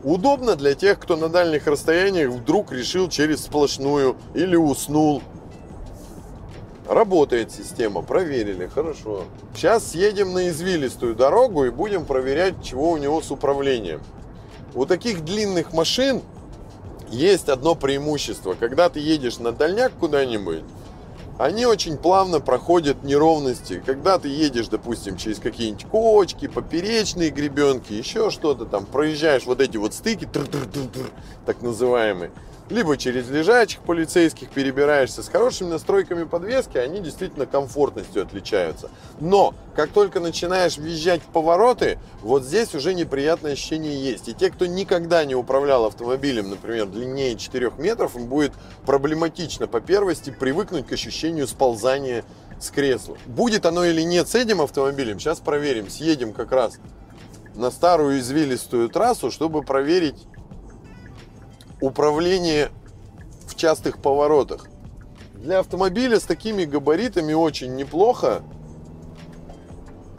Удобно 0.03 0.55
для 0.55 0.75
тех, 0.75 0.97
кто 0.97 1.17
на 1.17 1.27
дальних 1.27 1.67
расстояниях 1.67 2.31
вдруг 2.31 2.71
решил 2.71 3.09
через 3.09 3.43
сплошную 3.43 4.15
или 4.33 4.55
уснул. 4.55 5.21
Работает 6.87 7.51
система, 7.51 8.01
проверили, 8.01 8.67
хорошо. 8.67 9.25
Сейчас 9.53 9.91
съедем 9.91 10.33
на 10.33 10.49
извилистую 10.49 11.15
дорогу 11.15 11.65
и 11.65 11.69
будем 11.69 12.05
проверять, 12.05 12.63
чего 12.63 12.91
у 12.91 12.97
него 12.97 13.21
с 13.21 13.29
управлением. 13.29 14.01
У 14.73 14.85
таких 14.85 15.25
длинных 15.25 15.73
машин 15.73 16.21
есть 17.09 17.49
одно 17.49 17.75
преимущество. 17.75 18.55
Когда 18.57 18.89
ты 18.89 18.99
едешь 18.99 19.37
на 19.37 19.51
дальняк 19.51 19.91
куда-нибудь, 19.99 20.63
они 21.39 21.65
очень 21.65 21.97
плавно 21.97 22.41
проходят 22.41 23.03
неровности. 23.03 23.81
Когда 23.85 24.19
ты 24.19 24.27
едешь, 24.27 24.67
допустим, 24.67 25.15
через 25.15 25.39
какие-нибудь 25.39 25.85
кочки, 25.85 26.49
поперечные 26.49 27.29
гребенки, 27.29 27.93
еще 27.93 28.29
что-то 28.29 28.65
там, 28.65 28.85
проезжаешь 28.85 29.45
вот 29.45 29.61
эти 29.61 29.77
вот 29.77 29.93
стыки, 29.93 30.27
так 31.45 31.61
называемые, 31.61 32.31
либо 32.69 32.97
через 32.97 33.29
лежачих 33.29 33.81
полицейских 33.81 34.49
перебираешься 34.49 35.23
с 35.23 35.29
хорошими 35.29 35.69
настройками 35.69 36.23
подвески, 36.23 36.77
они 36.77 36.99
действительно 36.99 37.45
комфортностью 37.45 38.21
отличаются. 38.21 38.89
Но, 39.19 39.55
как 39.75 39.89
только 39.89 40.19
начинаешь 40.19 40.77
въезжать 40.77 41.21
в 41.21 41.27
повороты, 41.27 41.97
вот 42.21 42.43
здесь 42.43 42.75
уже 42.75 42.93
неприятное 42.93 43.53
ощущение 43.53 43.99
есть. 44.01 44.27
И 44.27 44.33
те, 44.33 44.51
кто 44.51 44.65
никогда 44.65 45.25
не 45.25 45.35
управлял 45.35 45.85
автомобилем, 45.85 46.49
например, 46.49 46.87
длиннее 46.87 47.35
4 47.35 47.73
метров, 47.77 48.15
им 48.15 48.27
будет 48.27 48.53
проблематично 48.85 49.67
по 49.67 49.81
первости 49.81 50.29
привыкнуть 50.29 50.87
к 50.87 50.91
ощущению 50.91 51.47
сползания 51.47 52.23
с 52.59 52.69
кресла. 52.69 53.17
Будет 53.25 53.65
оно 53.65 53.85
или 53.85 54.01
нет 54.01 54.27
с 54.27 54.35
этим 54.35 54.61
автомобилем, 54.61 55.19
сейчас 55.19 55.39
проверим. 55.39 55.89
Съедем 55.89 56.33
как 56.33 56.51
раз 56.51 56.77
на 57.55 57.71
старую 57.71 58.19
извилистую 58.19 58.89
трассу, 58.89 59.31
чтобы 59.31 59.63
проверить 59.63 60.15
управление 61.81 62.71
в 63.47 63.55
частых 63.55 63.99
поворотах. 63.99 64.67
Для 65.33 65.59
автомобиля 65.59 66.19
с 66.19 66.23
такими 66.23 66.65
габаритами 66.65 67.33
очень 67.33 67.75
неплохо. 67.75 68.41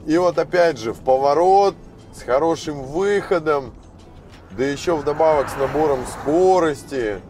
И 0.06 0.16
вот 0.16 0.38
опять 0.38 0.78
же 0.78 0.92
в 0.92 1.00
поворот 1.00 1.74
с 2.14 2.22
хорошим 2.22 2.82
выходом, 2.82 3.74
да 4.56 4.64
еще 4.64 4.96
вдобавок 4.96 5.48
с 5.48 5.56
набором 5.56 6.00
скорости. 6.06 7.20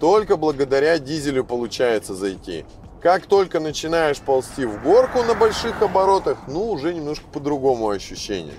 Только 0.00 0.36
благодаря 0.36 0.98
дизелю 0.98 1.44
получается 1.44 2.14
зайти. 2.14 2.64
Как 3.00 3.26
только 3.26 3.60
начинаешь 3.60 4.18
ползти 4.18 4.64
в 4.64 4.82
горку 4.82 5.22
на 5.22 5.34
больших 5.34 5.80
оборотах, 5.82 6.38
ну 6.48 6.70
уже 6.70 6.92
немножко 6.92 7.24
по-другому 7.32 7.88
ощущение. 7.88 8.56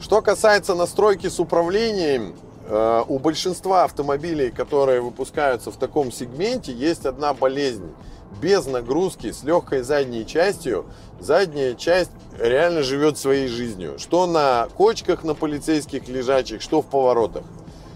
Что 0.00 0.22
касается 0.22 0.74
настройки 0.74 1.28
с 1.28 1.40
управлением, 1.40 2.36
у 2.68 3.18
большинства 3.18 3.84
автомобилей, 3.84 4.50
которые 4.50 5.00
выпускаются 5.00 5.70
в 5.70 5.76
таком 5.76 6.12
сегменте, 6.12 6.72
есть 6.72 7.06
одна 7.06 7.34
болезнь. 7.34 7.92
Без 8.40 8.66
нагрузки, 8.66 9.30
с 9.30 9.42
легкой 9.42 9.82
задней 9.82 10.26
частью, 10.26 10.86
задняя 11.20 11.74
часть 11.74 12.10
реально 12.38 12.82
живет 12.82 13.18
своей 13.18 13.46
жизнью. 13.46 13.98
Что 13.98 14.26
на 14.26 14.68
кочках 14.74 15.22
на 15.22 15.34
полицейских 15.34 16.08
лежачих, 16.08 16.62
что 16.62 16.80
в 16.80 16.86
поворотах. 16.86 17.44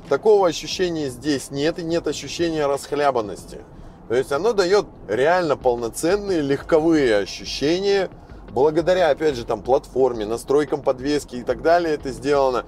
Такого 0.09 0.47
ощущения 0.47 1.09
здесь 1.09 1.51
нет 1.51 1.79
и 1.79 1.83
нет 1.83 2.07
ощущения 2.07 2.67
расхлябанности. 2.67 3.61
То 4.09 4.15
есть 4.15 4.31
оно 4.31 4.53
дает 4.53 4.87
реально 5.09 5.57
полноценные 5.57 6.43
легковые 6.43 7.17
ощущения. 7.17 8.09
Благодаря, 8.51 9.11
опять 9.11 9.35
же, 9.35 9.45
там 9.45 9.63
платформе, 9.63 10.27
настройкам 10.27 10.83
подвески 10.83 11.37
и 11.37 11.43
так 11.43 11.63
далее 11.63 11.95
это 11.95 12.11
сделано. 12.13 12.67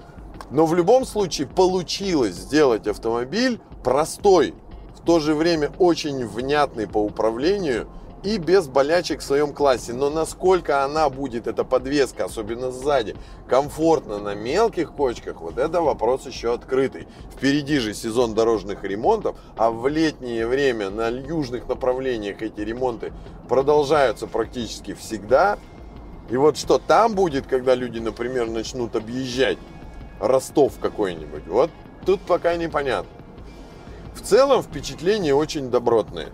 Но 0.51 0.67
в 0.67 0.75
любом 0.75 1.05
случае 1.05 1.47
получилось 1.47 2.35
сделать 2.35 2.87
автомобиль 2.87 3.61
простой, 3.83 4.55
в 4.97 5.05
то 5.05 5.21
же 5.21 5.35
время 5.35 5.71
очень 5.79 6.27
внятный 6.27 6.87
по 6.87 6.99
управлению– 6.99 7.89
и 8.23 8.39
без 8.39 8.67
болячек 8.67 9.21
в 9.21 9.25
своем 9.25 9.53
классе. 9.53 9.93
Но 9.93 10.11
насколько 10.11 10.85
она 10.85 11.09
будет, 11.09 11.47
эта 11.47 11.65
подвеска, 11.65 12.25
особенно 12.25 12.71
сзади, 12.71 13.17
комфортно 13.47 14.19
на 14.19 14.35
мелких 14.35 14.93
кочках, 14.93 15.41
вот 15.41 15.59
это 15.59 15.81
вопрос 15.81 16.27
еще 16.27 16.53
открытый. 16.53 17.07
Впереди 17.33 17.79
же 17.79 17.95
сезон 17.95 18.35
дорожных 18.35 18.83
ремонтов, 18.85 19.37
а 19.57 19.71
в 19.71 19.87
летнее 19.89 20.47
время 20.47 20.91
на 20.91 21.09
южных 21.09 21.69
направлениях 21.69 22.43
эти 22.43 22.61
ремонты 22.61 23.13
продолжаются 23.49 24.27
практически 24.27 24.95
всегда. 24.95 25.59
И 26.31 26.37
вот 26.37 26.59
что 26.59 26.79
там 26.79 27.15
будет, 27.15 27.47
когда 27.47 27.75
люди, 27.75 27.99
например, 27.99 28.49
начнут 28.49 28.97
объезжать 28.97 29.59
Ростов 30.21 30.75
какой-нибудь, 30.81 31.47
вот 31.47 31.71
тут 32.05 32.21
пока 32.21 32.57
непонятно. 32.57 33.11
В 34.15 34.21
целом 34.23 34.63
впечатление 34.63 35.35
очень 35.35 35.71
добротное. 35.71 36.31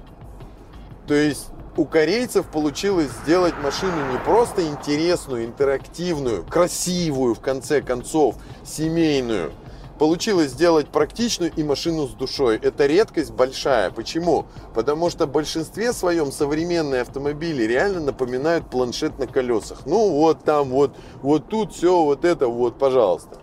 То 1.06 1.14
есть 1.14 1.48
у 1.76 1.84
корейцев 1.84 2.46
получилось 2.46 3.10
сделать 3.24 3.54
машину 3.62 4.12
не 4.12 4.18
просто 4.18 4.66
интересную, 4.66 5.44
интерактивную, 5.44 6.44
красивую, 6.44 7.34
в 7.34 7.40
конце 7.40 7.82
концов, 7.82 8.36
семейную. 8.64 9.52
Получилось 9.98 10.50
сделать 10.50 10.88
практичную 10.88 11.52
и 11.54 11.62
машину 11.62 12.08
с 12.08 12.12
душой. 12.12 12.56
Это 12.56 12.86
редкость 12.86 13.32
большая. 13.32 13.90
Почему? 13.90 14.46
Потому 14.74 15.10
что 15.10 15.26
в 15.26 15.32
большинстве 15.32 15.92
своем 15.92 16.32
современные 16.32 17.02
автомобили 17.02 17.62
реально 17.64 18.00
напоминают 18.00 18.70
планшет 18.70 19.18
на 19.18 19.26
колесах. 19.26 19.86
Ну 19.86 20.10
вот 20.10 20.42
там, 20.42 20.70
вот, 20.70 20.96
вот 21.22 21.48
тут 21.48 21.74
все, 21.74 22.02
вот 22.02 22.24
это, 22.24 22.48
вот, 22.48 22.78
пожалуйста. 22.78 23.38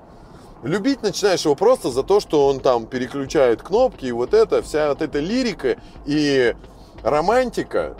Любить 0.64 1.02
начинаешь 1.02 1.44
его 1.46 1.56
просто 1.56 1.90
за 1.90 2.04
то, 2.04 2.20
что 2.20 2.48
он 2.48 2.60
там 2.60 2.86
переключает 2.86 3.64
кнопки, 3.64 4.06
и 4.06 4.12
вот 4.12 4.34
это, 4.34 4.62
вся 4.62 4.90
вот 4.90 5.02
эта 5.02 5.20
лирика 5.20 5.78
и 6.06 6.56
романтика, 7.02 7.98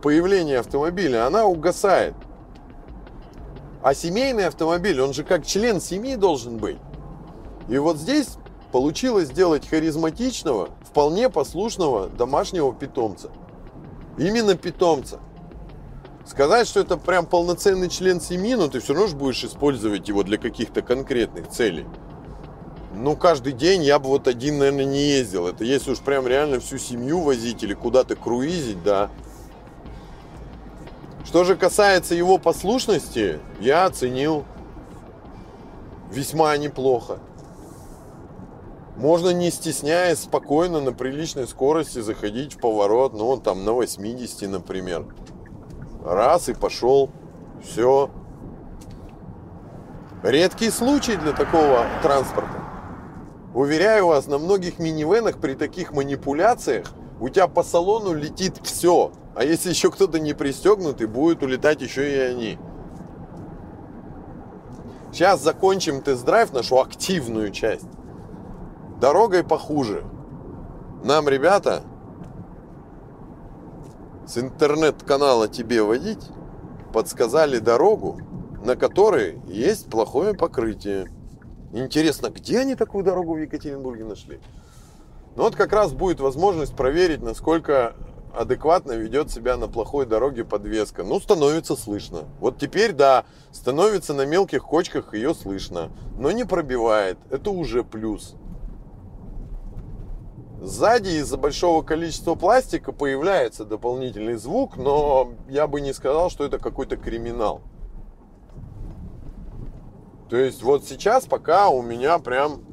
появления 0.00 0.60
автомобиля, 0.60 1.26
она 1.26 1.44
угасает. 1.44 2.14
А 3.82 3.94
семейный 3.94 4.46
автомобиль, 4.46 5.00
он 5.00 5.12
же 5.12 5.24
как 5.24 5.44
член 5.44 5.80
семьи 5.80 6.14
должен 6.14 6.58
быть. 6.58 6.78
И 7.68 7.78
вот 7.78 7.96
здесь 7.96 8.36
получилось 8.70 9.28
сделать 9.28 9.68
харизматичного, 9.68 10.70
вполне 10.82 11.28
послушного 11.28 12.08
домашнего 12.08 12.72
питомца. 12.72 13.30
Именно 14.18 14.54
питомца. 14.56 15.18
Сказать, 16.26 16.66
что 16.66 16.80
это 16.80 16.96
прям 16.96 17.26
полноценный 17.26 17.90
член 17.90 18.20
семьи, 18.20 18.54
но 18.54 18.68
ты 18.68 18.80
все 18.80 18.94
равно 18.94 19.08
же 19.08 19.16
будешь 19.16 19.44
использовать 19.44 20.08
его 20.08 20.22
для 20.22 20.38
каких-то 20.38 20.80
конкретных 20.80 21.48
целей. 21.48 21.86
Ну, 22.94 23.16
каждый 23.16 23.52
день 23.52 23.82
я 23.82 23.98
бы 23.98 24.08
вот 24.08 24.28
один, 24.28 24.58
наверное, 24.58 24.84
не 24.84 25.02
ездил. 25.02 25.46
Это 25.48 25.64
если 25.64 25.90
уж 25.90 25.98
прям 25.98 26.26
реально 26.26 26.60
всю 26.60 26.78
семью 26.78 27.20
возить 27.20 27.62
или 27.62 27.74
куда-то 27.74 28.16
круизить, 28.16 28.82
да. 28.82 29.10
Что 31.26 31.44
же 31.44 31.56
касается 31.56 32.14
его 32.14 32.38
послушности, 32.38 33.40
я 33.60 33.84
оценил 33.84 34.44
весьма 36.10 36.56
неплохо. 36.56 37.18
Можно 38.96 39.30
не 39.30 39.50
стесняясь 39.50 40.20
спокойно 40.20 40.80
на 40.80 40.92
приличной 40.92 41.48
скорости 41.48 42.00
заходить 42.00 42.54
в 42.54 42.58
поворот, 42.58 43.12
ну, 43.12 43.36
там 43.38 43.64
на 43.64 43.72
80, 43.72 44.48
например. 44.48 45.06
Раз 46.04 46.48
и 46.50 46.54
пошел. 46.54 47.10
Все. 47.62 48.10
Редкий 50.22 50.70
случай 50.70 51.16
для 51.16 51.32
такого 51.32 51.86
транспорта. 52.02 52.62
Уверяю 53.54 54.08
вас, 54.08 54.26
на 54.26 54.38
многих 54.38 54.78
минивенах 54.78 55.38
при 55.38 55.54
таких 55.54 55.92
манипуляциях 55.92 56.92
у 57.20 57.28
тебя 57.28 57.46
по 57.46 57.62
салону 57.62 58.12
летит 58.12 58.58
все. 58.62 59.12
А 59.34 59.44
если 59.44 59.70
еще 59.70 59.90
кто-то 59.90 60.18
не 60.20 60.34
пристегнутый, 60.34 61.06
будет 61.06 61.42
улетать 61.42 61.80
еще 61.80 62.12
и 62.12 62.18
они. 62.18 62.58
Сейчас 65.12 65.40
закончим 65.40 66.02
тест-драйв, 66.02 66.52
нашу 66.52 66.80
активную 66.80 67.50
часть. 67.50 67.86
Дорогой 69.00 69.44
похуже. 69.44 70.04
Нам, 71.04 71.28
ребята, 71.28 71.82
с 74.26 74.38
интернет-канала 74.38 75.48
тебе 75.48 75.82
водить 75.82 76.26
подсказали 76.92 77.58
дорогу, 77.58 78.20
на 78.64 78.76
которой 78.76 79.40
есть 79.46 79.90
плохое 79.90 80.34
покрытие. 80.34 81.10
Интересно, 81.72 82.30
где 82.30 82.60
они 82.60 82.76
такую 82.76 83.04
дорогу 83.04 83.34
в 83.34 83.38
Екатеринбурге 83.38 84.04
нашли? 84.04 84.40
Ну 85.36 85.42
вот 85.42 85.56
как 85.56 85.72
раз 85.72 85.92
будет 85.92 86.20
возможность 86.20 86.76
проверить, 86.76 87.20
насколько 87.20 87.96
адекватно 88.34 88.92
ведет 88.92 89.30
себя 89.30 89.56
на 89.56 89.68
плохой 89.68 90.06
дороге 90.06 90.44
подвеска. 90.44 91.04
Ну, 91.04 91.20
становится 91.20 91.76
слышно. 91.76 92.24
Вот 92.40 92.58
теперь, 92.58 92.92
да, 92.92 93.24
становится 93.52 94.14
на 94.14 94.26
мелких 94.26 94.64
кочках 94.64 95.14
ее 95.14 95.34
слышно, 95.34 95.90
но 96.18 96.30
не 96.32 96.44
пробивает. 96.44 97.18
Это 97.30 97.50
уже 97.50 97.84
плюс. 97.84 98.34
Сзади 100.64 101.10
из-за 101.18 101.36
большого 101.36 101.82
количества 101.82 102.36
пластика 102.36 102.90
появляется 102.90 103.66
дополнительный 103.66 104.36
звук, 104.36 104.78
но 104.78 105.34
я 105.46 105.66
бы 105.66 105.82
не 105.82 105.92
сказал, 105.92 106.30
что 106.30 106.44
это 106.44 106.58
какой-то 106.58 106.96
криминал. 106.96 107.60
То 110.30 110.36
есть 110.36 110.62
вот 110.62 110.84
сейчас 110.86 111.26
пока 111.26 111.68
у 111.68 111.82
меня 111.82 112.18
прям 112.18 112.64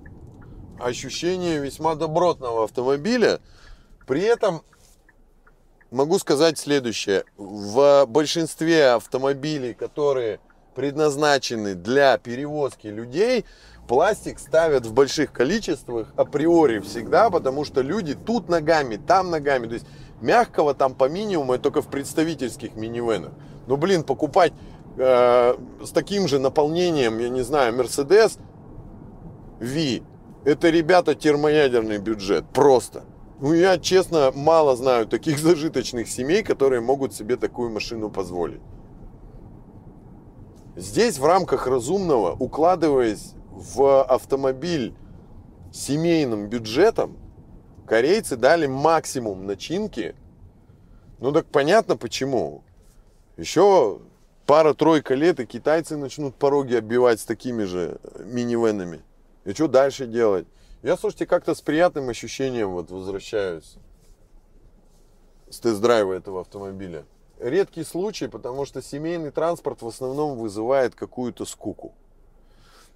ощущение 0.80 1.60
весьма 1.60 1.96
добротного 1.96 2.64
автомобиля. 2.64 3.42
При 4.08 4.22
этом 4.22 4.62
могу 5.92 6.18
сказать 6.18 6.58
следующее. 6.58 7.26
В 7.36 8.06
большинстве 8.06 8.92
автомобилей, 8.92 9.74
которые 9.74 10.40
предназначены 10.76 11.76
для 11.76 12.18
перевозки 12.18 12.88
людей, 12.88 13.46
пластик 13.88 14.40
ставят 14.40 14.86
в 14.86 14.94
больших 14.94 15.32
количествах 15.32 16.08
априори 16.16 16.80
всегда, 16.80 17.30
потому 17.30 17.66
что 17.66 17.82
люди 17.82 18.16
тут 18.16 18.50
ногами, 18.50 18.96
там 18.96 19.30
ногами. 19.30 19.68
То 19.68 19.74
есть 19.74 19.86
мягкого 20.22 20.74
там 20.74 20.94
по 20.94 21.10
минимуму, 21.10 21.54
это 21.54 21.64
только 21.64 21.82
в 21.82 21.88
представительских 21.88 22.76
минивенах. 22.76 23.32
Ну, 23.68 23.78
блин, 23.78 24.04
покупать 24.04 24.54
э, 24.98 25.56
с 25.84 25.90
таким 25.92 26.28
же 26.28 26.40
наполнением, 26.40 27.20
я 27.20 27.30
не 27.30 27.42
знаю, 27.42 27.74
Mercedes 27.74 28.40
V, 29.60 30.02
это, 30.44 30.70
ребята, 30.70 31.14
термоядерный 31.14 32.00
бюджет. 32.00 32.46
Просто. 32.54 33.04
Ну, 33.40 33.54
я, 33.54 33.78
честно, 33.78 34.32
мало 34.34 34.76
знаю 34.76 35.08
таких 35.08 35.40
зажиточных 35.40 36.08
семей, 36.08 36.44
которые 36.44 36.82
могут 36.82 37.14
себе 37.14 37.36
такую 37.36 37.70
машину 37.70 38.10
позволить. 38.10 38.62
Здесь 40.76 41.20
в 41.20 41.26
рамках 41.26 41.68
разумного, 41.68 42.32
укладываясь 42.32 43.34
в 43.52 44.04
автомобиль 44.04 44.96
семейным 45.74 46.48
бюджетом, 46.48 47.18
корейцы 47.86 48.38
дали 48.38 48.68
максимум 48.68 49.46
начинки. 49.46 50.16
Ну 51.20 51.34
так 51.34 51.46
понятно 51.48 51.98
почему. 51.98 52.64
Еще 53.36 54.00
пара-тройка 54.46 55.14
лет, 55.14 55.40
и 55.42 55.46
китайцы 55.46 55.98
начнут 55.98 56.36
пороги 56.36 56.76
оббивать 56.76 57.20
с 57.20 57.26
такими 57.26 57.64
же 57.64 58.00
минивенами. 58.20 59.02
И 59.44 59.54
что 59.54 59.68
дальше 59.68 60.08
делать? 60.08 60.48
Я, 60.84 60.96
слушайте, 60.96 61.26
как-то 61.26 61.54
с 61.54 61.62
приятным 61.62 62.10
ощущением 62.10 62.72
вот 62.72 62.92
возвращаюсь 62.92 63.76
с 65.50 65.60
тест-драйва 65.60 66.14
этого 66.14 66.42
автомобиля. 66.42 67.06
Редкий 67.42 67.84
случай, 67.84 68.28
потому 68.28 68.66
что 68.66 68.84
семейный 68.84 69.32
транспорт 69.32 69.82
в 69.82 69.88
основном 69.88 70.38
вызывает 70.38 70.94
какую-то 70.94 71.46
скуку. 71.46 71.96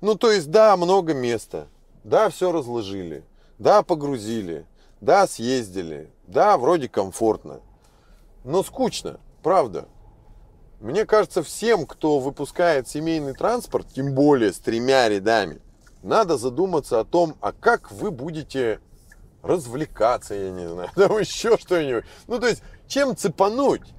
Ну, 0.01 0.13
то 0.13 0.31
есть, 0.31 0.51
да, 0.51 0.77
много 0.77 1.15
места, 1.15 1.67
да, 2.03 2.29
все 2.29 2.51
разложили, 2.51 3.23
да, 3.57 3.81
погрузили, 3.81 4.67
да, 5.01 5.25
съездили, 5.25 6.11
да, 6.27 6.59
вроде 6.59 6.87
комфортно, 6.87 7.61
но 8.43 8.61
скучно, 8.61 9.19
правда. 9.41 9.87
Мне 10.79 11.07
кажется, 11.07 11.41
всем, 11.41 11.87
кто 11.87 12.19
выпускает 12.19 12.87
семейный 12.87 13.33
транспорт, 13.33 13.87
тем 13.95 14.13
более 14.13 14.53
с 14.53 14.59
тремя 14.59 15.09
рядами, 15.09 15.59
надо 16.03 16.37
задуматься 16.37 16.99
о 16.99 17.03
том, 17.03 17.35
а 17.41 17.51
как 17.51 17.91
вы 17.91 18.11
будете 18.11 18.79
развлекаться, 19.41 20.35
я 20.35 20.51
не 20.51 20.69
знаю, 20.69 20.91
там 20.95 21.17
еще 21.17 21.57
что-нибудь. 21.57 22.05
Ну, 22.27 22.39
то 22.39 22.47
есть, 22.47 22.61
чем 22.87 23.17
цепануть? 23.17 23.95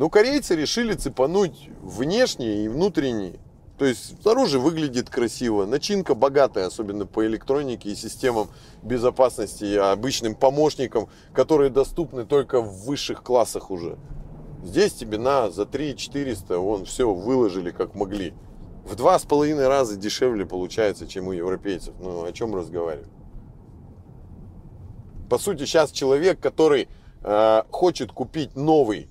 Ну, 0.00 0.08
корейцы 0.08 0.56
решили 0.56 0.94
цепануть 0.94 1.68
внешне 1.82 2.64
и 2.64 2.68
внутренне. 2.68 3.34
То 3.76 3.84
есть 3.84 4.22
снаружи 4.22 4.58
выглядит 4.58 5.10
красиво, 5.10 5.66
начинка 5.66 6.14
богатая, 6.14 6.68
особенно 6.68 7.04
по 7.04 7.26
электронике 7.26 7.90
и 7.90 7.94
системам 7.94 8.48
безопасности, 8.82 9.64
и 9.64 9.76
обычным 9.76 10.36
помощникам, 10.36 11.10
которые 11.34 11.68
доступны 11.68 12.24
только 12.24 12.62
в 12.62 12.86
высших 12.86 13.22
классах 13.22 13.70
уже. 13.70 13.98
Здесь 14.64 14.94
тебе 14.94 15.18
на 15.18 15.50
за 15.50 15.66
3 15.66 15.94
400 15.98 16.56
вон 16.56 16.86
все 16.86 17.12
выложили 17.12 17.70
как 17.70 17.94
могли. 17.94 18.32
В 18.86 18.96
два 18.96 19.18
с 19.18 19.26
половиной 19.26 19.68
раза 19.68 19.96
дешевле 19.96 20.46
получается, 20.46 21.06
чем 21.06 21.28
у 21.28 21.32
европейцев. 21.32 21.92
Ну, 22.00 22.24
о 22.24 22.32
чем 22.32 22.54
разговаривать? 22.54 23.10
По 25.28 25.36
сути, 25.36 25.66
сейчас 25.66 25.92
человек, 25.92 26.40
который 26.40 26.88
э, 27.22 27.62
хочет 27.70 28.12
купить 28.12 28.56
новый 28.56 29.10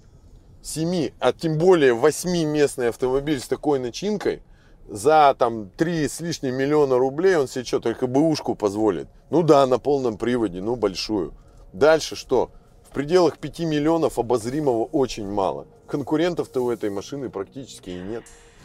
7, 0.62 1.12
а 1.19 1.34
тем 1.34 1.58
более 1.58 1.93
8 1.93 2.45
местный 2.45 2.89
автомобиль 2.89 3.39
с 3.39 3.48
такой 3.48 3.80
начинкой, 3.80 4.41
за 4.88 5.36
там 5.38 5.69
3 5.78 6.08
с 6.08 6.19
лишним 6.19 6.56
миллиона 6.56 6.98
рублей 6.98 7.36
он 7.36 7.48
себе 7.48 7.63
что, 7.63 7.80
только 7.80 8.08
бэушку 8.08 8.56
позволит. 8.56 9.08
Ну 9.30 9.43
да, 9.43 9.65
на 9.67 9.78
полном 9.80 10.17
приводе, 10.17 10.62
ну 10.62 10.76
большую. 10.76 11.34
Дальше 11.74 12.15
что? 12.15 12.52
В 12.84 12.91
пределах 12.91 13.38
5 13.38 13.60
миллионов 13.60 14.17
обозримого 14.17 14.86
очень 14.86 15.30
мало. 15.30 15.67
Конкурентов-то 15.88 16.62
у 16.63 16.72
этой 16.72 16.89
машины 16.89 17.30
практически 17.30 17.91
и 17.91 18.00
нет. 18.00 18.24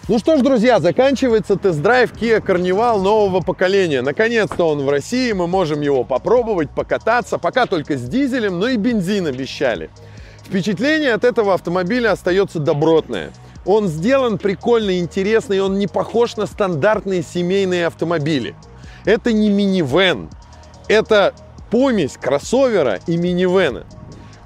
Ну 0.09 0.19
что 0.19 0.37
ж, 0.37 0.43
друзья, 0.43 0.81
заканчивается 0.81 1.57
тест-драйв 1.57 2.13
Kia 2.13 2.45
Carnival 2.45 3.01
нового 3.01 3.41
поколения. 3.41 4.03
Наконец-то 4.03 4.69
он 4.69 4.85
в 4.85 4.91
России, 4.91 5.33
мы 5.33 5.47
можем 5.47 5.81
его 5.81 6.05
попробовать, 6.05 6.71
покататься. 6.71 7.39
Пока 7.39 7.65
только 7.67 7.97
с 7.97 8.03
дизелем, 8.03 8.59
но 8.59 8.69
и 8.69 8.77
бензин 8.77 9.27
обещали. 9.27 9.91
Впечатление 10.45 11.15
от 11.15 11.25
этого 11.25 11.55
автомобиля 11.55 12.13
остается 12.13 12.59
добротное. 12.59 13.33
Он 13.65 13.89
сделан 13.89 14.39
прикольно, 14.39 14.99
интересно, 14.99 15.55
и 15.55 15.59
он 15.59 15.79
не 15.79 15.87
похож 15.87 16.37
на 16.37 16.47
стандартные 16.47 17.23
семейные 17.23 17.87
автомобили. 17.87 18.55
Это 19.07 19.33
не 19.33 19.49
минивэн, 19.49 20.29
это 20.89 21.35
помесь 21.71 22.19
кроссовера 22.21 23.01
и 23.07 23.17
минивэна. 23.17 23.85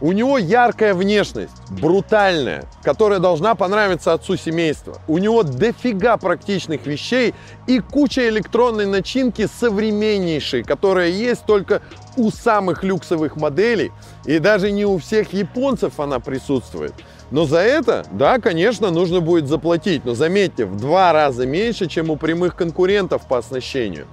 У 0.00 0.12
него 0.12 0.38
яркая 0.38 0.94
внешность, 0.94 1.54
брутальная, 1.70 2.66
которая 2.82 3.18
должна 3.18 3.56
понравиться 3.56 4.12
отцу 4.12 4.36
семейства. 4.36 4.98
У 5.08 5.18
него 5.18 5.42
дофига 5.42 6.16
практичных 6.16 6.86
вещей 6.86 7.34
и 7.66 7.80
куча 7.80 8.28
электронной 8.28 8.86
начинки 8.86 9.46
современнейшей, 9.46 10.62
которая 10.62 11.08
есть 11.08 11.44
только 11.46 11.82
у 12.16 12.30
самых 12.30 12.84
люксовых 12.84 13.36
моделей. 13.36 13.90
И 14.24 14.38
даже 14.38 14.70
не 14.70 14.84
у 14.84 14.98
всех 14.98 15.32
японцев 15.32 15.98
она 15.98 16.20
присутствует. 16.20 16.94
Но 17.30 17.44
за 17.44 17.58
это, 17.58 18.06
да, 18.12 18.38
конечно, 18.38 18.90
нужно 18.90 19.20
будет 19.20 19.48
заплатить. 19.48 20.04
Но 20.04 20.14
заметьте, 20.14 20.64
в 20.64 20.76
два 20.76 21.12
раза 21.12 21.46
меньше, 21.46 21.86
чем 21.86 22.10
у 22.10 22.16
прямых 22.16 22.54
конкурентов 22.54 23.26
по 23.26 23.38
оснащению. 23.38 24.06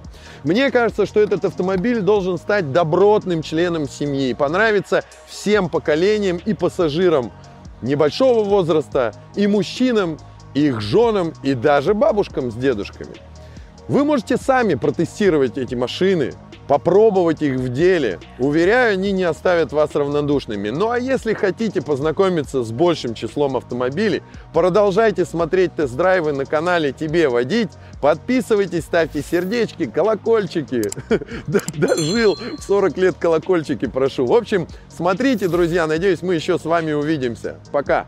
Мне 0.46 0.70
кажется, 0.70 1.06
что 1.06 1.18
этот 1.18 1.44
автомобиль 1.44 2.02
должен 2.02 2.38
стать 2.38 2.70
добротным 2.70 3.42
членом 3.42 3.88
семьи, 3.88 4.32
понравиться 4.32 5.02
всем 5.26 5.68
поколениям 5.68 6.36
и 6.36 6.54
пассажирам 6.54 7.32
небольшого 7.82 8.44
возраста, 8.44 9.12
и 9.34 9.48
мужчинам, 9.48 10.18
и 10.54 10.68
их 10.68 10.80
женам, 10.80 11.32
и 11.42 11.54
даже 11.54 11.94
бабушкам 11.94 12.52
с 12.52 12.54
дедушками. 12.54 13.16
Вы 13.88 14.04
можете 14.04 14.36
сами 14.36 14.76
протестировать 14.76 15.58
эти 15.58 15.74
машины, 15.74 16.32
попробовать 16.68 17.42
их 17.42 17.56
в 17.56 17.68
деле. 17.68 18.18
Уверяю, 18.38 18.94
они 18.94 19.12
не 19.12 19.24
оставят 19.24 19.72
вас 19.72 19.94
равнодушными. 19.94 20.70
Ну 20.70 20.90
а 20.90 20.98
если 20.98 21.34
хотите 21.34 21.82
познакомиться 21.82 22.64
с 22.64 22.70
большим 22.72 23.14
числом 23.14 23.56
автомобилей, 23.56 24.22
продолжайте 24.52 25.24
смотреть 25.24 25.74
тест-драйвы 25.74 26.32
на 26.32 26.44
канале 26.44 26.92
«Тебе 26.92 27.28
водить». 27.28 27.70
Подписывайтесь, 28.00 28.84
ставьте 28.84 29.22
сердечки, 29.22 29.86
колокольчики. 29.86 30.82
Дожил 31.76 32.36
40 32.60 32.96
лет 32.98 33.16
колокольчики, 33.18 33.86
прошу. 33.86 34.26
В 34.26 34.32
общем, 34.32 34.68
смотрите, 34.88 35.48
друзья, 35.48 35.86
надеюсь, 35.86 36.22
мы 36.22 36.34
еще 36.34 36.58
с 36.58 36.64
вами 36.64 36.92
увидимся. 36.92 37.56
Пока! 37.72 38.04